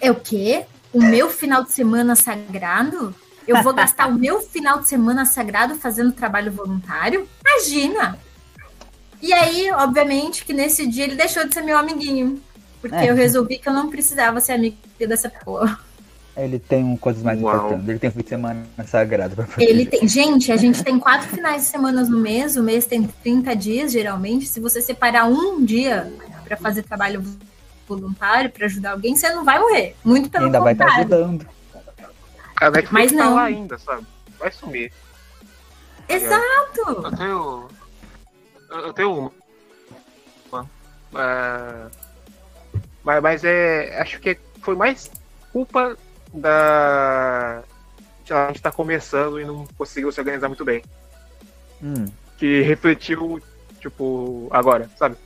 [0.00, 0.64] É o quê?
[0.92, 3.14] O meu final de semana sagrado?
[3.46, 7.28] Eu vou gastar o meu final de semana sagrado fazendo trabalho voluntário?
[7.46, 8.18] Imagina!
[9.22, 12.42] E aí, obviamente, que nesse dia ele deixou de ser meu amiguinho.
[12.80, 13.10] Porque É.
[13.10, 15.78] eu resolvi que eu não precisava ser amiga dessa porra.
[16.36, 17.54] Ele tem um, coisas mais Uau.
[17.54, 17.88] importantes.
[17.88, 19.64] Ele tem um fim de semana sagrado pra fazer.
[19.64, 20.06] Ele tem.
[20.06, 23.92] Gente, a gente tem quatro finais de semana no mês, o mês tem 30 dias,
[23.92, 24.46] geralmente.
[24.46, 26.12] Se você separar um dia
[26.44, 27.24] para fazer trabalho
[27.88, 29.96] voluntário, para ajudar alguém, você não vai morrer.
[30.04, 31.14] Muito pelo ainda vai estar contrário.
[31.14, 31.48] ajudando.
[32.60, 33.34] A Netflix Mas tá não.
[33.34, 34.06] lá ainda, sabe?
[34.38, 34.92] Vai sumir.
[36.08, 36.80] Exato!
[36.86, 37.68] Eu tenho.
[38.70, 39.32] Eu tenho uma.
[40.52, 40.68] uma,
[41.14, 41.88] ah,
[43.02, 43.98] mas, mas é.
[44.00, 45.10] Acho que foi mais
[45.52, 45.96] culpa
[46.40, 47.62] da.
[48.28, 50.82] A gente tá começando e não conseguiu se organizar muito bem.
[51.82, 53.40] Hum, Que refletiu,
[53.80, 55.16] tipo, agora, sabe?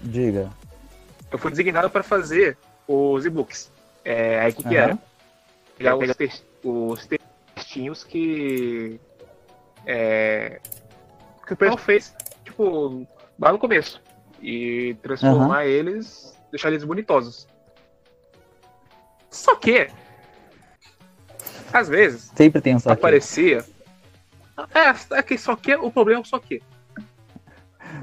[0.00, 0.50] diga.
[1.30, 3.70] Eu fui designado para fazer os e-books.
[4.04, 4.84] É, aí o que, que Aham.
[4.84, 4.98] era?
[5.76, 8.98] Pegar os, tex- os textinhos que.
[9.84, 10.60] É,
[11.46, 13.06] que o pessoal fez, tipo,
[13.38, 14.00] lá no começo.
[14.40, 17.46] E transformar eles, deixar eles bonitosos.
[19.36, 19.88] Só que.
[21.72, 22.94] Às vezes, Sempre tem um só que.
[22.94, 23.64] aparecia.
[24.74, 26.62] É, é que só que o problema é só que.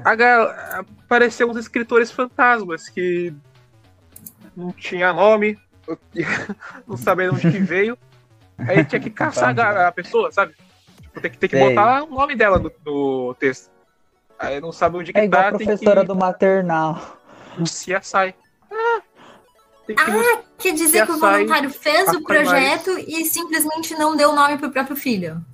[0.04, 3.32] A Apareceu uns escritores fantasmas que
[4.56, 5.58] não tinha nome,
[6.86, 7.98] não sabia de onde que veio.
[8.58, 10.54] Aí tinha que caçar a, a pessoa, sabe?
[11.02, 11.68] Tipo, tem que, tem que Sei.
[11.68, 13.70] botar o nome dela no, no texto.
[14.38, 17.18] Aí não sabe onde que É igual tá, a professora que do maternal.
[17.66, 18.34] se sai.
[19.84, 24.34] Ah, tem que Quer dizer que o voluntário fez o projeto e simplesmente não deu
[24.34, 25.44] nome pro próprio filho.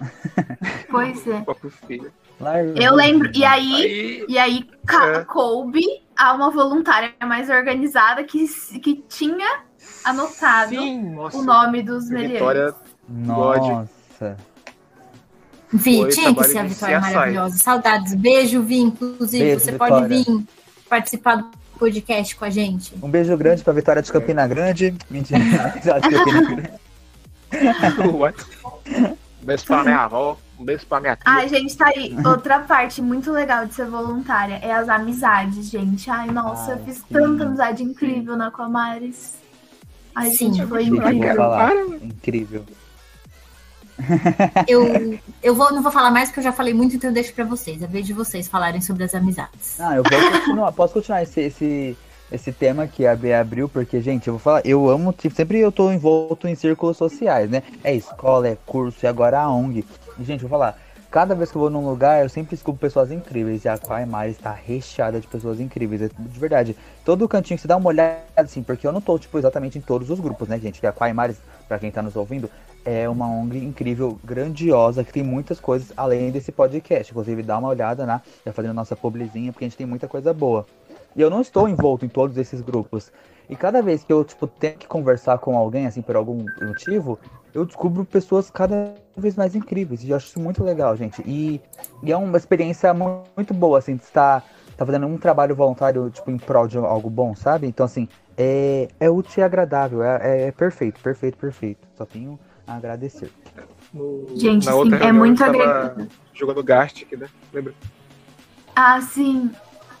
[0.90, 1.40] Pois é.
[1.40, 2.12] pro filho.
[2.76, 3.30] Eu lembro.
[3.34, 5.24] E aí, Aí, e aí É.
[5.24, 5.82] coube
[6.16, 8.46] a uma voluntária mais organizada que,
[8.80, 9.60] que tinha
[10.04, 12.34] anotado sim, o nome dos meliantes.
[12.34, 12.74] Vitória
[13.08, 14.36] Nossa.
[15.72, 17.56] Vi, Foi tinha que ser a Vitória maravilhosa.
[17.58, 18.14] Saudades.
[18.14, 18.80] Beijo, Vi.
[18.80, 19.94] Inclusive, Beijo, você Vitória.
[19.96, 20.44] pode vir
[20.88, 22.94] participar do podcast com a gente.
[23.02, 24.94] Um beijo grande pra Vitória de Campina Grande.
[25.10, 25.38] Mentira.
[25.74, 26.82] Vitória de Campina Grande.
[28.16, 28.44] What?
[29.42, 31.24] Um beijo pra minha avó, um beijo pra minha tia.
[31.26, 32.16] Ai, gente, tá aí.
[32.24, 36.08] Outra parte muito legal de ser voluntária é as amizades, gente.
[36.10, 39.34] Ai, nossa, Ai, eu fiz sim, tanta amizade incrível na Aquamares.
[40.14, 41.98] Ai, Sim, gente, foi incrível.
[42.02, 42.64] Incrível.
[44.66, 47.32] Eu, eu vou, não vou falar mais porque eu já falei muito, então eu deixo
[47.34, 47.82] pra vocês.
[47.82, 49.80] É vez de vocês falarem sobre as amizades.
[49.80, 50.72] Ah, eu vou continuar.
[50.72, 51.96] Posso continuar esse, esse,
[52.30, 55.58] esse tema que a B abriu, porque, gente, eu vou falar, eu amo, tipo, sempre
[55.58, 57.62] eu tô envolto em círculos sociais, né?
[57.84, 59.84] É escola, é curso e agora a ONG.
[60.20, 60.78] Gente, eu vou falar,
[61.10, 63.64] cada vez que eu vou num lugar, eu sempre descubro pessoas incríveis.
[63.64, 66.00] E a Aquaimar está recheada de pessoas incríveis.
[66.02, 66.74] é De verdade.
[67.04, 69.82] Todo cantinho que você dá uma olhada, assim, porque eu não tô, tipo, exatamente em
[69.82, 70.80] todos os grupos, né, gente?
[70.80, 71.36] Que a Aquaimares,
[71.68, 72.50] pra quem tá nos ouvindo,
[72.84, 77.12] é uma ONG incrível, grandiosa, que tem muitas coisas além desse podcast.
[77.12, 78.20] Inclusive, dá uma olhada, né?
[78.44, 80.66] Já fazendo nossa publizinha, porque a gente tem muita coisa boa.
[81.14, 83.12] E eu não estou envolto em todos esses grupos.
[83.48, 87.18] E cada vez que eu, tipo, tenho que conversar com alguém, assim, por algum motivo,
[87.54, 90.02] eu descubro pessoas cada vez mais incríveis.
[90.02, 91.22] E eu acho isso muito legal, gente.
[91.26, 91.60] E,
[92.02, 94.42] e é uma experiência mu- muito boa, assim, de estar
[94.76, 97.66] tá fazendo um trabalho voluntário, tipo, em prol de algo bom, sabe?
[97.66, 100.02] Então, assim, é, é útil e agradável.
[100.02, 101.86] É, é perfeito, perfeito, perfeito.
[101.94, 103.30] Só tenho a agradecer.
[103.92, 106.08] No- Gente, na sim, outra é muito agregado.
[106.34, 107.28] Jogando Gastic, né?
[107.52, 107.74] Lembra?
[108.74, 109.50] Ah, sim.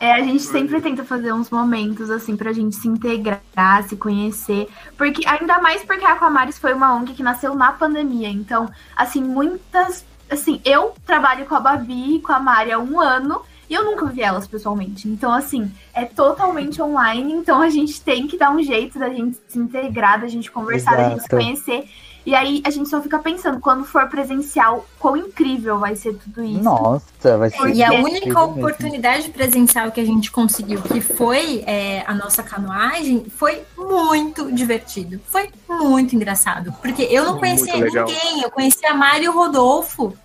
[0.00, 4.68] É, a gente sempre tenta fazer uns momentos assim pra gente se integrar, se conhecer.
[4.96, 8.28] Porque, ainda mais porque a Aquamaris foi uma ONG que nasceu na pandemia.
[8.28, 10.04] Então, assim, muitas.
[10.28, 13.84] Assim, eu trabalho com a Babi e com a Mari há um ano e eu
[13.84, 15.08] nunca vi elas pessoalmente.
[15.08, 17.32] Então, assim, é totalmente online.
[17.32, 20.96] Então a gente tem que dar um jeito da gente se integrar, da gente conversar,
[20.96, 21.88] da gente se conhecer.
[22.24, 26.42] E aí a gente só fica pensando, quando for presencial, quão incrível vai ser tudo
[26.44, 26.62] isso.
[26.62, 27.74] Nossa, vai ser.
[27.74, 33.24] E a única oportunidade presencial que a gente conseguiu, que foi é, a nossa canoagem,
[33.36, 35.20] foi muito divertido.
[35.26, 36.72] Foi muito engraçado.
[36.80, 40.16] Porque eu não conhecia ninguém, eu conhecia a Mari e o Rodolfo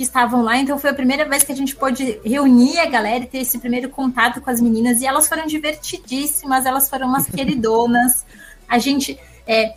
[0.00, 3.22] que estavam lá, então foi a primeira vez que a gente pôde reunir a galera
[3.24, 7.26] e ter esse primeiro contato com as meninas, e elas foram divertidíssimas, elas foram umas
[7.28, 8.24] queridonas.
[8.66, 9.74] A gente é,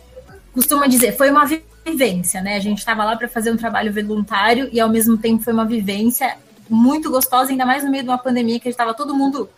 [0.54, 2.56] costuma dizer, foi uma vivência, né?
[2.56, 5.64] A gente estava lá para fazer um trabalho voluntário e ao mesmo tempo foi uma
[5.64, 6.36] vivência
[6.70, 9.48] muito gostosa, ainda mais no meio de uma pandemia que a gente estava todo mundo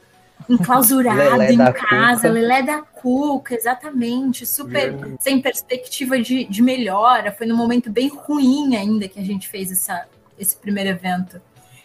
[0.48, 2.28] enclausurado em casa, cuca.
[2.28, 7.32] lelé da cuca, exatamente, super sem perspectiva de, de melhora.
[7.32, 10.06] Foi num momento bem ruim ainda que a gente fez essa,
[10.38, 11.40] esse primeiro evento.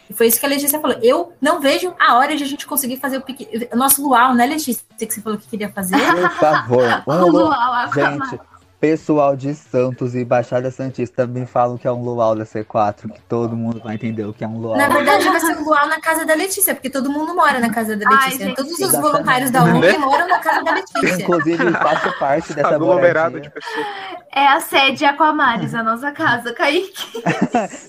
[0.10, 0.98] E foi isso que a Letícia falou.
[1.02, 3.48] Eu não vejo a hora de a gente conseguir fazer o, pique...
[3.72, 4.84] o nosso luau, né, Letícia?
[4.98, 5.96] Que você falou que queria fazer.
[5.98, 7.04] Por favor.
[7.08, 8.40] Um luau, gente,
[8.82, 13.22] pessoal de Santos e Baixada Santista também falam que é um luau da C4, que
[13.30, 14.76] todo mundo vai entender o que é um luau.
[14.76, 17.70] Na verdade, vai ser um luau na casa da Letícia, porque todo mundo mora na
[17.72, 18.48] casa da Letícia.
[18.48, 21.22] Ai, Todos os voluntários da ONG moram na casa da Letícia.
[21.22, 23.86] Inclusive, faço parte dessa aglomerado de pessoas.
[24.34, 27.22] É a sede Aquamares, a nossa casa, Kaique.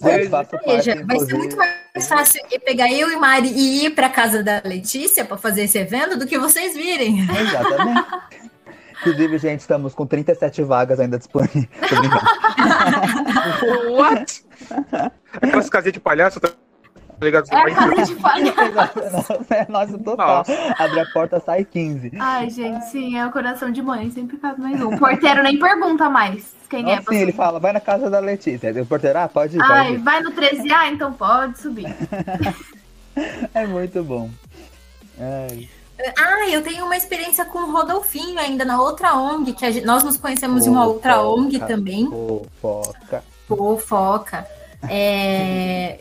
[0.02, 4.10] Gente, faço Veja, vai ser muito mais fácil pegar eu e Mari e ir para
[4.10, 7.20] casa da Letícia para fazer esse evento do que vocês virem.
[7.20, 8.41] Exatamente.
[9.02, 11.68] Inclusive, gente, estamos com 37 vagas ainda disponíveis.
[13.90, 14.44] What?
[15.34, 16.50] Aquelas casinhas de palhaço, tá
[17.20, 17.48] ligado?
[17.50, 19.44] É a casa de palhaço.
[19.50, 20.38] é nosso total.
[20.38, 20.74] Nossa.
[20.78, 22.12] Abre a porta, sai 15.
[22.20, 24.94] Ai, gente, sim, é o coração de mãe, sempre cabe mais um.
[24.94, 27.14] O porteiro nem pergunta mais quem Nossa, é.
[27.14, 28.72] Sim, ele fala, vai na casa da Letícia.
[28.80, 29.62] O porteiro, ah, pode ir.
[29.62, 29.98] Ai, pode ir.
[29.98, 31.86] vai no 13A, ah, então pode subir.
[33.52, 34.30] é muito bom.
[35.18, 35.68] Ai.
[36.16, 40.02] Ah, eu tenho uma experiência com o Rodolfinho ainda na outra ONG, que gente, nós
[40.02, 42.08] nos conhecemos em uma outra ONG também.
[42.08, 43.24] Fofoca.
[43.46, 44.46] Fofoca.
[44.88, 46.00] É...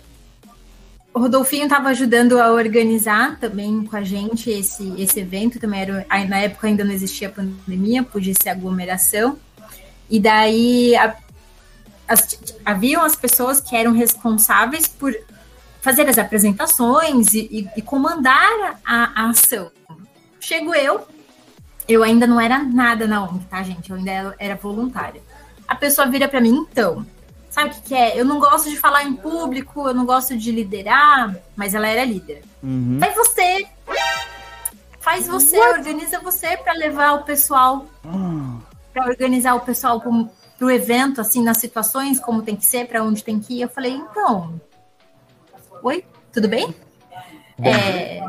[1.13, 5.59] O Rodolfinho estava ajudando a organizar também com a gente esse, esse evento.
[5.59, 9.37] Também era, na época ainda não existia pandemia, podia ser aglomeração.
[10.09, 11.15] E daí a,
[12.07, 15.13] as, haviam as pessoas que eram responsáveis por
[15.81, 19.71] fazer as apresentações e, e, e comandar a, a, ação.
[20.41, 21.07] Chego eu,
[21.87, 23.91] eu ainda não era nada na ONG, tá, gente?
[23.91, 25.21] Eu ainda era voluntária.
[25.67, 27.05] A pessoa vira para mim, então,
[27.49, 28.19] sabe o que, que, é?
[28.19, 32.03] Eu não gosto de falar em público, eu não gosto de liderar, mas ela era
[32.03, 32.43] líder.
[32.63, 32.97] Uhum.
[32.99, 33.67] Faz você.
[34.99, 35.79] Faz você, What?
[35.79, 37.85] organiza você para levar o pessoal.
[38.03, 38.59] Uhum.
[38.91, 43.03] para organizar o pessoal para o evento, assim, nas situações, como tem que ser, para
[43.03, 43.61] onde tem que ir.
[43.61, 44.59] Eu falei, então.
[45.83, 46.75] Oi, tudo bem?
[47.63, 48.21] É,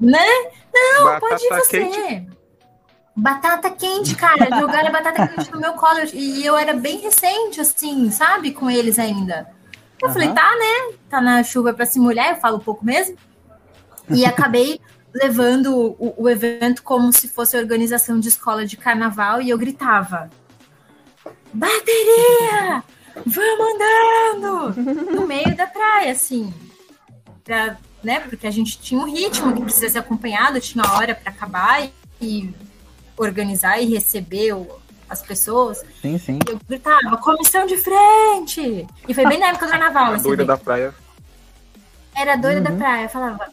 [0.00, 0.26] né?
[0.74, 1.80] Não, batata pode ir você.
[1.80, 2.28] Quente.
[3.16, 4.48] Batata quente, cara.
[4.58, 6.00] Jogaram a batata quente no meu colo.
[6.12, 8.52] E eu era bem recente, assim, sabe?
[8.52, 9.48] Com eles ainda.
[10.02, 10.14] Eu uhum.
[10.14, 10.96] falei, tá, né?
[11.08, 13.16] Tá na chuva pra se molhar, eu falo um pouco mesmo.
[14.10, 14.80] E acabei
[15.14, 20.28] levando o, o, evento como se fosse organização de escola de carnaval e eu gritava:
[21.52, 22.82] Bateria!
[23.24, 25.12] Vamos andando!
[25.12, 26.52] No meio da praia, assim.
[27.44, 28.20] Pra né?
[28.20, 31.92] Porque a gente tinha um ritmo que precisa ser acompanhado, tinha hora para acabar e,
[32.20, 32.54] e,
[33.16, 34.68] organizar e receber o,
[35.08, 35.82] as pessoas.
[36.00, 36.38] Sim, sim.
[36.46, 38.86] E eu gritava, comissão de frente!
[39.08, 40.16] E foi bem na época do carnaval.
[40.18, 40.94] doida da praia.
[42.16, 42.76] Era doida uhum.
[42.76, 43.48] da praia, falava.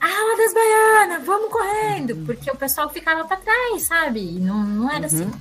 [0.00, 2.14] Ala das baianas, vamos correndo!
[2.14, 2.26] Uhum.
[2.26, 4.20] Porque o pessoal ficava para trás, sabe?
[4.20, 5.24] E não, não era assim.
[5.24, 5.28] uhum.
[5.28, 5.40] assim.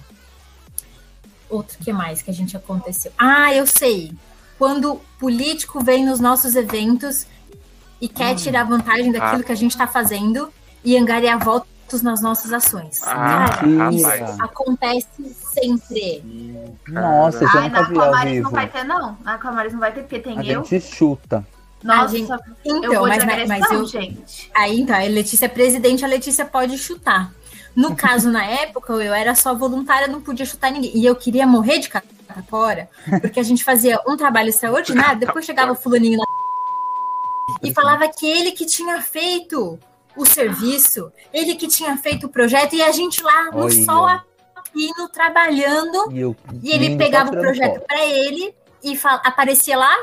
[1.50, 3.12] Outro que mais que a gente aconteceu?
[3.18, 4.12] Ah, eu sei.
[4.58, 7.26] Quando político vem nos nossos eventos
[8.02, 8.36] e quer hum.
[8.36, 9.44] tirar vantagem daquilo ah.
[9.44, 10.52] que a gente está fazendo
[10.84, 13.02] e angariar votos nas nossas ações.
[13.04, 16.24] Ah, Cara, isso acontece sempre.
[16.88, 19.18] Nossa, já Ai, na Aquamaris não vai ter, não.
[19.24, 20.64] Na Aquamaris não vai ter, porque tem a eu.
[20.64, 21.46] gente chuta.
[21.84, 22.30] Nossa, gente,
[22.66, 24.52] então, eu mas, agressão, mas eu, gente.
[24.54, 27.32] Aí então, a Letícia é presidente, a Letícia pode chutar.
[27.76, 30.92] No caso, na época, eu era só voluntária, não podia chutar ninguém.
[30.94, 32.90] E eu queria morrer de catapora,
[33.22, 36.26] porque a gente fazia um trabalho extraordinário, depois chegava o fulaninho na
[37.64, 39.80] e falava que ele que tinha feito
[40.16, 43.86] o serviço, ele que tinha feito o projeto, e a gente lá no Olha.
[43.86, 49.96] sol apino trabalhando, e, eu, e ele pegava o projeto para ele e aparecia lá,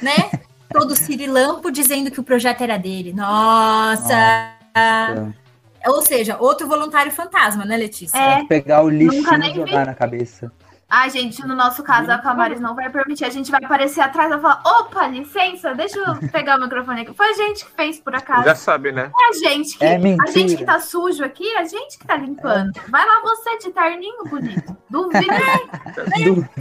[0.00, 0.30] né?
[0.72, 3.12] todo cirilampo dizendo que o projeto era dele.
[3.12, 4.54] Nossa!
[4.74, 5.42] Nossa.
[5.86, 8.16] Ou seja, outro voluntário fantasma, né, Letícia?
[8.16, 8.44] É.
[8.44, 9.86] Pegar o Nunca e jogar vi.
[9.86, 10.52] na cabeça.
[10.94, 13.24] Ai, gente, no nosso caso, a Camares não vai permitir.
[13.24, 17.00] A gente vai aparecer atrás e vai falar: opa, licença, deixa eu pegar o microfone
[17.00, 17.14] aqui.
[17.14, 18.44] Foi a gente que fez, por acaso.
[18.44, 19.10] Já sabe, né?
[19.18, 22.14] É a gente que, É a gente que tá sujo aqui, a gente que tá
[22.14, 22.72] limpando.
[22.90, 24.76] Vai lá você de terninho bonito.
[24.90, 25.32] Duvido.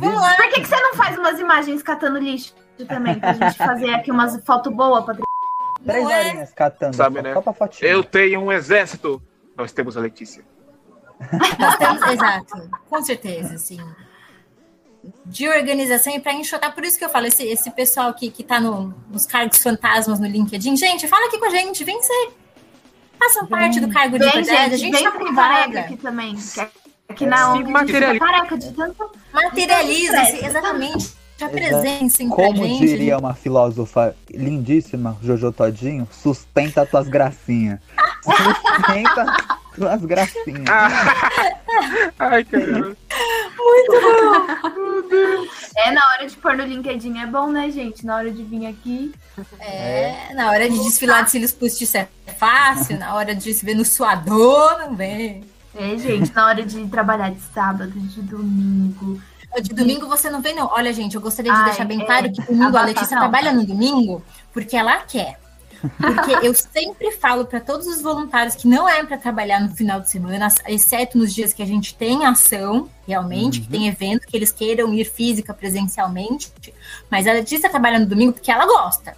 [0.02, 0.36] Lá.
[0.38, 2.56] Por que, que você não faz umas imagens catando lixo
[2.88, 3.20] também?
[3.20, 5.14] Pra gente fazer aqui umas fotos boas pra
[5.86, 6.30] Três Não é?
[6.30, 6.96] horinhas catando.
[6.96, 7.34] Sabe, só, né?
[7.34, 7.92] só pra fotinho.
[7.92, 9.22] Eu tenho um exército.
[9.58, 10.46] Nós temos a Letícia.
[11.60, 13.78] Nós temos, exato, com certeza, assim.
[15.26, 18.44] De organização e para enxotar, por isso que eu falo, esse, esse pessoal que, que
[18.44, 22.30] tá no, nos cargos fantasmas no LinkedIn, gente, fala aqui com a gente, vem ser.
[23.18, 25.80] Façam parte do cargo de verdade, a gente, gente vem tá com vaga.
[25.82, 26.36] aqui também.
[26.36, 26.62] que
[27.10, 28.14] Aqui na Se ONG a gente materializa.
[28.14, 29.12] fica careca de tanto.
[29.34, 31.14] Materializa-se, exatamente.
[31.38, 32.86] Já presencem pra Como gente.
[32.88, 37.80] diria uma filósofa lindíssima, Jojo Todinho, sustenta tuas gracinhas.
[38.24, 39.26] Sustenta
[39.76, 40.64] tuas gracinhas.
[42.20, 42.46] Ai,
[43.92, 45.52] caramba.
[45.76, 48.06] É, na hora de pôr no LinkedIn é bom, né, gente?
[48.06, 49.14] Na hora de vir aqui.
[49.60, 52.08] É, na hora de desfilar de cílios postiços é
[52.38, 55.44] fácil, na hora de se ver no suador, não vem.
[55.76, 59.22] É, gente, na hora de trabalhar de sábado, de domingo.
[59.62, 60.68] De domingo você não vem, não.
[60.68, 62.06] Olha, gente, eu gostaria de Ai, deixar bem é.
[62.06, 65.41] claro que domingo a Letícia trabalha no domingo porque ela quer.
[65.98, 70.00] Porque eu sempre falo para todos os voluntários que não é para trabalhar no final
[70.00, 74.38] de semana, exceto nos dias que a gente tem ação, realmente, que tem evento, que
[74.38, 76.52] eles queiram ir física, presencialmente.
[77.10, 79.16] Mas a Letícia trabalha no domingo porque ela gosta.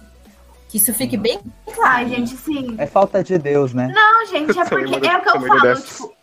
[0.68, 1.38] Que isso fique bem
[1.72, 1.98] claro.
[1.98, 2.74] Ai, gente, sim.
[2.78, 3.92] É falta de Deus, né?
[3.94, 6.14] Não, gente, é porque é o que eu falo, tipo,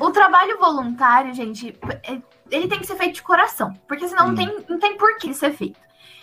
[0.00, 2.18] o trabalho voluntário, gente, é-
[2.50, 4.46] ele tem que ser feito de coração, porque senão não Sim.
[4.46, 5.78] tem, não tem por que ser feito.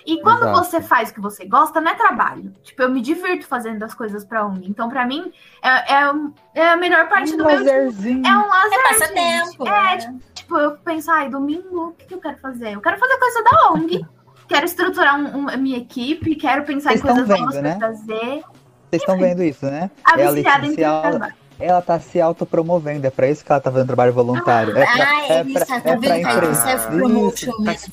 [0.06, 0.58] E quando Exato.
[0.64, 2.52] você faz o que você gosta, não é trabalho.
[2.62, 4.70] Tipo, eu me divirto fazendo as coisas pra ONG.
[4.70, 6.12] Então, pra mim, é, é,
[6.56, 7.60] é a melhor parte do meu dia.
[7.74, 8.26] lazerzinho.
[8.28, 9.68] É um lazer, É passatempo.
[9.68, 9.98] É, né?
[9.98, 12.74] tipo, tipo, eu penso, ai, domingo, o que, que eu quero fazer?
[12.74, 14.06] Eu quero fazer coisa da ONG.
[14.46, 17.62] Quero estruturar um- um- a minha equipe, quero pensar Vocês em coisas novas vendo, pra
[17.62, 17.80] né?
[17.80, 18.44] fazer.
[18.90, 19.90] Vocês estão vendo isso, né?
[20.04, 21.32] A É a viciada em Letícia,
[21.64, 24.78] ela, tá se autopromovendo, é pra isso que ela tá fazendo trabalho voluntário.
[24.78, 26.70] É pra, Ah, é é isso, pra, tá é pra aí, empresa.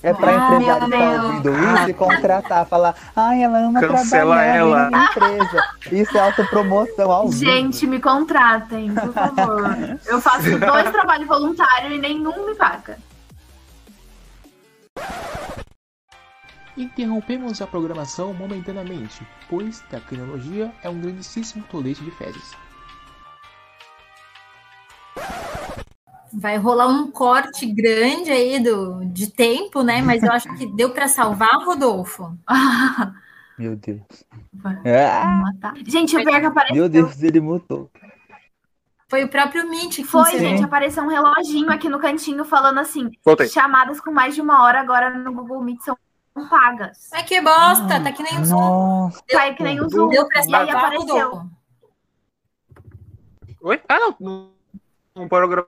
[0.02, 4.34] É pra Ah, meu que tá ouvindo isso e contratar, falar, ai, ela ama Cancela
[4.36, 4.90] trabalhar ela.
[4.90, 5.64] na empresa.
[5.92, 7.44] Isso é autopromoção ao vivo.
[7.50, 9.98] Gente, me contratem, por favor.
[10.06, 12.98] Eu faço dois trabalhos voluntários e nenhum me paga.
[16.76, 22.52] Interrompemos a programação momentaneamente, pois tecnologia é um grandíssimo tolete de fezes.
[26.32, 30.00] Vai rolar um corte grande aí do, de tempo, né?
[30.00, 32.36] Mas eu acho que deu para salvar, Rodolfo.
[33.58, 34.00] Meu Deus.
[34.86, 35.42] Ah.
[35.86, 36.76] Gente, o pior que apareceu.
[36.76, 37.90] meu Deus, ele mutou.
[39.06, 43.10] Foi o próprio Mint que Foi, gente, apareceu um reloginho aqui no cantinho falando assim:
[43.24, 43.48] Voltei.
[43.48, 45.96] chamadas com mais de uma hora agora no Google Meet são
[46.48, 47.10] pagas.
[47.12, 48.60] Ai, que bosta, tá que nem o Zoom.
[48.60, 49.22] Nossa.
[49.30, 50.08] Sai que nem o Zoom.
[50.08, 51.28] Deu pra E aí salvar, apareceu.
[51.28, 51.50] Rodolfo.
[53.62, 53.80] Oi?
[53.88, 54.50] Ah, não.
[55.20, 55.66] Não, não parou a gra-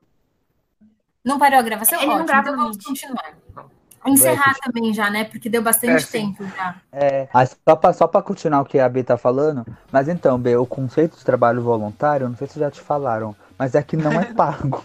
[1.24, 1.98] Não parou a gravação?
[1.98, 3.34] Ele não Ótimo, grava então vamos continuar.
[3.54, 3.70] Não.
[4.04, 5.24] Encerrar também já, né?
[5.24, 6.74] Porque deu bastante É, tempo já.
[6.90, 7.44] É, ah,
[7.92, 11.24] só pra continuar o que a B tá falando, mas então, B, o conceito de
[11.24, 14.84] trabalho voluntário, não sei se já te falaram, mas é que não é pago.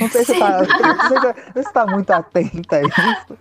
[0.00, 3.38] Não sei se você tá, se tá muito atenta a isso.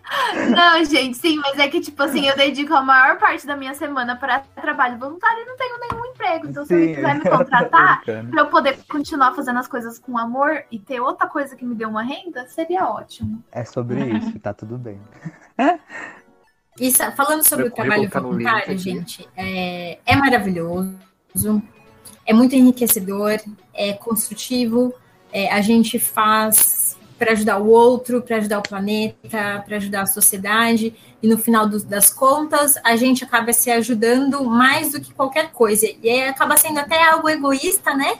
[0.54, 3.74] Não, gente, sim, mas é que, tipo assim, eu dedico a maior parte da minha
[3.74, 6.48] semana para trabalho voluntário e não tenho nenhum emprego.
[6.48, 10.64] Então, se ele quiser me contratar, pra eu poder continuar fazendo as coisas com amor
[10.70, 13.42] e ter outra coisa que me dê uma renda, seria ótimo.
[13.54, 15.00] É sobre isso, tá tudo bem.
[16.92, 20.94] Sa- falando sobre Meu o trabalho tá voluntário, gente, é, é maravilhoso,
[22.26, 23.40] é muito enriquecedor,
[23.74, 24.94] é construtivo,
[25.32, 30.06] é, a gente faz para ajudar o outro, para ajudar o planeta, para ajudar a
[30.06, 35.14] sociedade, e no final dos- das contas, a gente acaba se ajudando mais do que
[35.14, 35.88] qualquer coisa.
[36.04, 38.18] E aí acaba sendo até algo egoísta, né?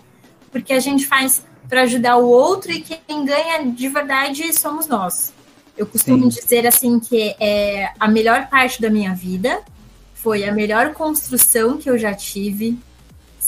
[0.52, 5.34] Porque a gente faz para ajudar o outro e quem ganha de verdade somos nós.
[5.78, 6.40] Eu costumo Sim.
[6.40, 9.62] dizer assim que é a melhor parte da minha vida
[10.14, 12.80] foi a melhor construção que eu já tive.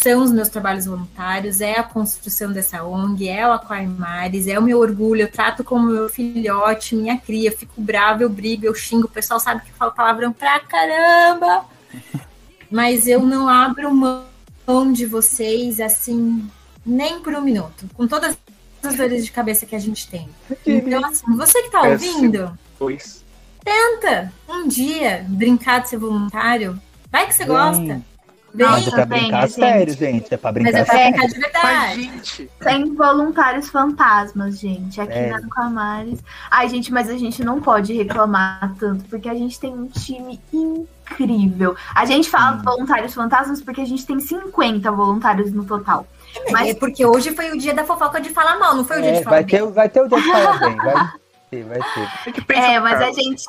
[0.02, 4.62] São os meus trabalhos voluntários, é a construção dessa ONG, é o Aquarimares, é o
[4.62, 5.22] meu orgulho.
[5.22, 7.50] Eu trato como meu filhote, minha cria.
[7.50, 9.06] Eu fico brava, eu brigo, eu xingo.
[9.06, 11.66] O pessoal sabe que eu falo palavrão pra caramba.
[12.70, 16.48] Mas eu não abro mão de vocês assim,
[16.86, 17.90] nem por um minuto.
[17.96, 18.38] Com todas
[18.84, 20.30] as dores de cabeça que a gente tem.
[20.66, 22.58] Então, assim, você que tá É, ouvindo,
[23.64, 26.80] tenta um dia brincar de ser voluntário,
[27.12, 28.02] Vai que você gosta.
[28.54, 29.52] Mas é pra brincar gente.
[29.54, 30.34] sério, gente.
[30.34, 31.12] É pra mas brincar é pra sério.
[31.18, 32.02] brincar de Mas, verdade.
[32.02, 35.30] gente, Tem voluntários fantasmas, gente, aqui É.
[35.30, 36.20] na Camares.
[36.50, 40.40] Ai, gente, mas a gente não pode reclamar tanto, porque a gente tem um time
[40.52, 41.76] incrível.
[41.94, 42.64] A gente fala Sim.
[42.64, 46.08] voluntários fantasmas porque a gente tem 50 voluntários no total.
[46.52, 49.02] Mas É porque hoje foi o dia da fofoca de falar mal, não foi o
[49.02, 49.60] dia É, de falar vai, bem.
[49.60, 50.76] ter, vai ter o dia de falar bem.
[50.78, 51.10] Vai
[51.50, 52.24] ter, vai ter.
[52.26, 52.72] tem que pensar.
[52.74, 53.46] É, mas a gente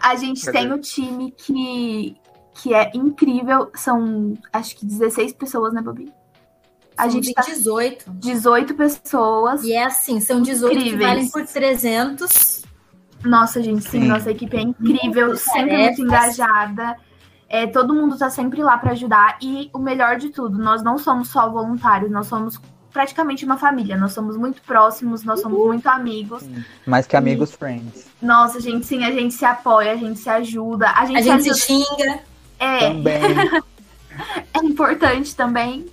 [0.00, 2.16] a gente tem o time que
[2.62, 6.12] que é incrível, são acho que 16 pessoas, né, Bobi?
[6.96, 8.10] A São gente tá 18.
[8.10, 9.62] 18 pessoas.
[9.62, 11.08] E é assim, são 18 que Incríveis.
[11.10, 12.64] valem por 300.
[13.24, 14.08] Nossa, gente, sim, Sim.
[14.08, 16.38] nossa equipe é incrível, Muitas sempre muito tarefas.
[16.38, 16.96] engajada.
[17.48, 19.36] É, todo mundo tá sempre lá para ajudar.
[19.42, 22.58] E o melhor de tudo, nós não somos só voluntários, nós somos
[22.92, 23.96] praticamente uma família.
[23.96, 26.42] Nós somos muito próximos, nós somos muito amigos.
[26.86, 28.06] Mais que amigos friends.
[28.22, 30.88] Nossa, gente, sim, a gente se apoia, a gente se ajuda.
[30.90, 31.54] A gente, A gente ajuda.
[31.54, 32.20] se xinga.
[32.58, 33.22] É, Também.
[34.54, 35.86] é importante também.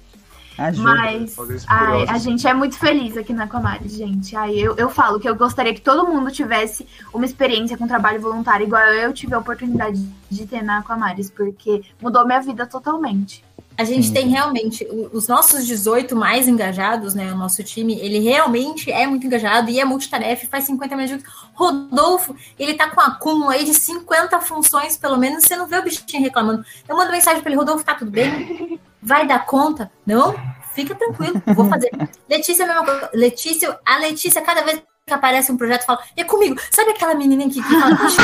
[0.58, 0.84] Ajuda.
[0.88, 1.36] Mas
[1.68, 4.36] ai, a gente é muito feliz aqui na Comares, gente.
[4.36, 8.22] Ai, eu, eu falo que eu gostaria que todo mundo tivesse uma experiência com trabalho
[8.22, 10.00] voluntário, igual eu tive a oportunidade
[10.30, 13.44] de ter na Aquamares, porque mudou minha vida totalmente.
[13.78, 14.14] A gente Sim.
[14.14, 17.32] tem realmente os nossos 18 mais engajados, né?
[17.32, 21.26] O nosso time, ele realmente é muito engajado e é multitarefa, faz 50 minutos.
[21.54, 25.44] Rodolfo, ele tá com um acúmulo aí de 50 funções, pelo menos.
[25.44, 26.64] Você não vê o bichinho reclamando.
[26.88, 28.80] Eu mando mensagem pra ele: Rodolfo, tá tudo bem?
[29.02, 29.92] Vai dar conta?
[30.06, 30.36] Não?
[30.74, 31.92] Fica tranquilo, vou fazer.
[32.30, 33.10] Letícia, a mesma coisa.
[33.14, 36.60] Letícia, a Letícia, cada vez que aparece um projeto, fala: É comigo.
[36.72, 38.22] Sabe aquela menininha que, que fala: "Puxa,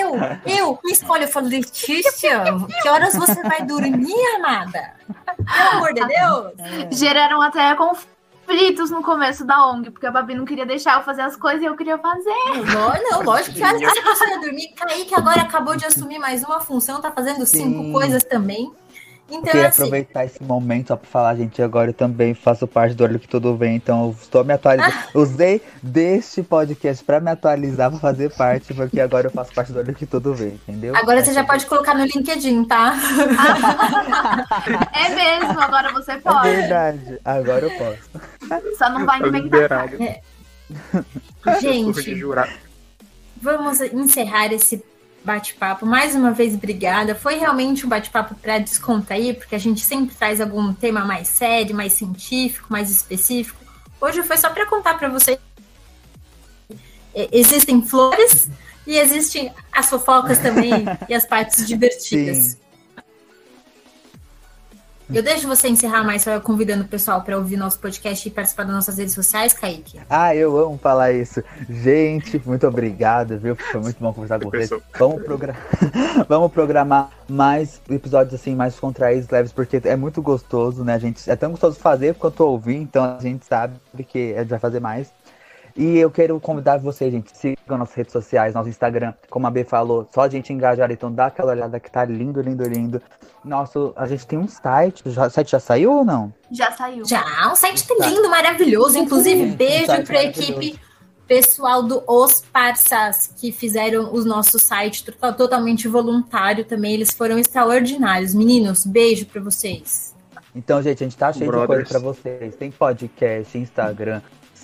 [0.00, 0.12] Eu,
[0.46, 1.24] eu, me escolhe.
[1.24, 2.44] Eu falo: Letícia,
[2.82, 4.94] que horas você vai dormir, amada?
[5.36, 6.98] Pelo amor de Deus.
[6.98, 11.22] Geraram até conflitos no começo da ONG, porque a Babi não queria deixar eu fazer
[11.22, 12.30] as coisas e eu queria fazer.
[12.72, 14.68] Não, não, lógico que horas você vai dormir.
[14.74, 17.92] Kaique agora acabou de assumir mais uma função, tá fazendo cinco Sim.
[17.92, 18.72] coisas também.
[19.28, 22.94] Então, Queria assim, aproveitar esse momento só pra falar, gente, agora eu também faço parte
[22.94, 24.94] do Olho Que Tudo Vem, então eu estou me atualizando.
[25.14, 29.78] Usei deste podcast pra me atualizar, pra fazer parte, porque agora eu faço parte do
[29.78, 30.94] Olho Que Tudo Vem, entendeu?
[30.94, 32.94] agora você já pode colocar no LinkedIn, tá?
[34.92, 36.48] É mesmo, agora você É pode.
[36.48, 38.76] verdade, agora eu posso.
[38.76, 39.88] Só não vai Tá inventar.
[39.88, 40.20] de
[41.60, 42.22] Gente,
[43.40, 44.84] vamos encerrar esse
[45.24, 45.86] bate-papo.
[45.86, 47.14] Mais uma vez, obrigada.
[47.14, 51.74] Foi realmente um bate-papo para descontrair, porque a gente sempre traz algum tema mais sério,
[51.74, 53.58] mais científico, mais específico.
[54.00, 55.38] Hoje foi só para contar para vocês.
[57.14, 58.48] É, Existem flores
[58.86, 60.72] e existem as fofocas também
[61.08, 62.36] e as partes divertidas.
[62.38, 62.61] Sim.
[65.14, 68.64] Eu deixo você encerrar mais só convidando o pessoal para ouvir nosso podcast e participar
[68.64, 70.00] das nossas redes sociais, Kaique.
[70.08, 71.42] Ah, eu amo falar isso.
[71.68, 73.54] Gente, muito obrigado, viu?
[73.54, 74.70] Foi muito bom conversar com vocês.
[74.98, 75.54] Vamos, progra-
[76.28, 80.94] Vamos programar mais episódios assim, mais contraídos, leves, porque é muito gostoso, né?
[80.94, 83.74] A gente é tão gostoso fazer quanto ouvir, então a gente sabe
[84.08, 85.08] que a gente vai fazer mais.
[85.76, 89.64] E eu quero convidar vocês, gente, sigam nossas redes sociais, nosso Instagram, como a B
[89.64, 93.00] falou, só a gente engajada, então dá aquela olhada que tá lindo, lindo, lindo.
[93.44, 96.32] Nosso, a gente tem um site, já- o site já saiu ou não?
[96.50, 97.04] Já saiu.
[97.06, 98.98] Já, um site tá lindo, maravilhoso.
[98.98, 100.52] Inclusive, beijo site para a maravilhoso.
[100.60, 100.80] equipe
[101.26, 106.92] pessoal do Os Parças, que fizeram o nosso site to- totalmente voluntário também.
[106.94, 108.34] Eles foram extraordinários.
[108.34, 110.14] Meninos, beijo para vocês.
[110.54, 111.88] Então, gente, a gente tá cheio de Brothers.
[111.88, 112.54] coisa pra vocês.
[112.56, 114.20] Tem podcast, Instagram,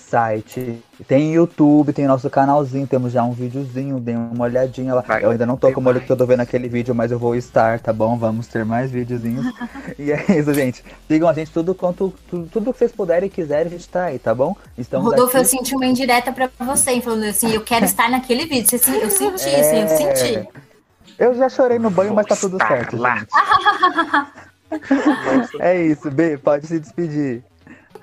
[0.09, 5.03] site, tem YouTube, tem nosso canalzinho, temos já um videozinho, dê uma olhadinha lá.
[5.03, 7.13] Vai, eu ainda não tô tem como olho que eu tô vendo aquele vídeo, mas
[7.13, 8.17] eu vou estar, tá bom?
[8.17, 9.45] Vamos ter mais videozinhos.
[9.99, 10.83] e é isso, gente.
[11.07, 14.05] Sigam a gente tudo quanto tudo, tudo que vocês puderem e quiserem, a gente tá
[14.05, 14.57] aí, tá bom?
[14.77, 15.51] Estamos Rodolfo, eu aqui.
[15.51, 18.69] senti uma indireta para você, hein, falando assim, eu quero estar naquele vídeo.
[18.69, 20.15] Você sen- Eu senti isso, hein, eu É.
[20.15, 20.49] senti.
[21.19, 22.97] Eu já chorei no banho, mas tá tudo Vou certo,
[25.61, 27.43] É isso, B, pode se despedir.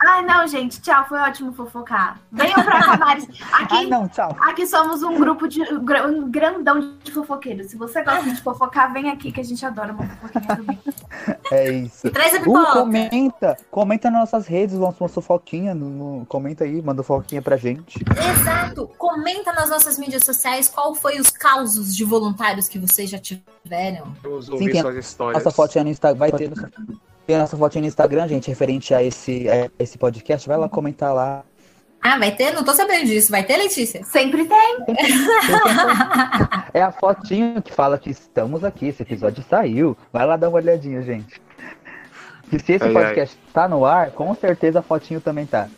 [0.01, 2.19] Ai, não, gente, tchau, foi ótimo fofocar.
[2.31, 3.27] Venham pra Camares.
[3.51, 4.35] Ah, Aqui, não, tchau.
[4.41, 7.67] aqui somos um grupo de um grandão de fofoqueiros.
[7.71, 10.79] Se você gosta de fofocar, vem aqui que a gente adora uma fofoquinha também.
[11.51, 12.07] É isso.
[12.07, 15.89] E traz a Uh, comenta, comenta nas nossas redes, vamos uma fofoquinha, no,
[16.19, 18.03] no- comenta aí, manda fofoquinha pra gente.
[18.39, 18.87] Exato.
[18.97, 24.13] Comenta nas nossas mídias sociais qual foi os causos de voluntários que vocês já tiveram.
[24.21, 25.43] vamos Sim, ouvir tem suas histórias.
[25.43, 26.69] Nossa fotinha no Instagram, vai ter, nossa-
[27.25, 30.69] tem a nossa fotinha no Instagram, gente, referente a esse, a esse podcast, vai lá
[30.69, 31.43] comentar lá.
[32.01, 32.53] Ah, vai ter?
[32.53, 33.31] Não tô sabendo disso.
[33.31, 34.03] Vai ter, Letícia?
[34.03, 34.77] Sempre tem.
[36.71, 39.95] É a fotinho que fala que estamos aqui, esse episódio saiu.
[40.11, 41.41] Vai lá dar uma olhadinha, gente.
[42.49, 45.69] Que se esse Ai, podcast tá no ar, com certeza a fotinho também tá.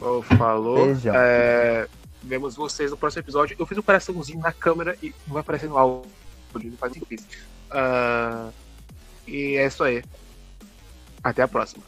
[0.00, 0.86] Oh, falou.
[0.86, 1.12] Beijão.
[1.16, 1.88] É,
[2.22, 3.56] vemos vocês no próximo episódio.
[3.58, 6.08] Eu fiz um coraçãozinho na câmera e não vai aparecer no áudio.
[6.54, 7.26] Não faz isso.
[7.70, 8.48] Ah,
[9.26, 10.04] e é isso aí.
[11.26, 11.82] Até a próxima.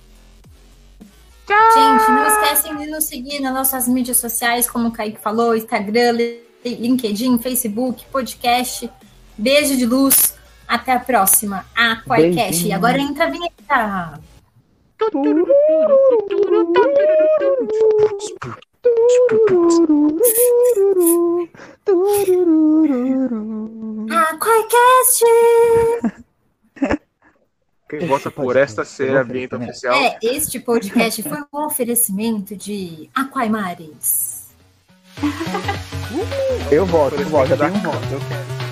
[1.46, 6.18] Gente, não esquecem de nos seguir nas nossas mídias sociais, como o Kaique falou, Instagram,
[6.64, 8.90] LinkedIn, Facebook, podcast.
[9.36, 10.34] Beijo de luz.
[10.66, 11.64] Até a próxima.
[11.72, 12.34] Aquacast.
[12.34, 12.74] Beijinho.
[12.74, 14.20] Agora entra a vinheta.
[24.10, 25.24] Aquacast.
[27.88, 29.94] Quem vota por esta ser a vinheta oficial.
[29.94, 34.48] É, este podcast foi um oferecimento de Aquaimares.
[36.70, 38.12] Eu voto, eu voto, eu tenho um voto.
[38.12, 38.67] Eu quero.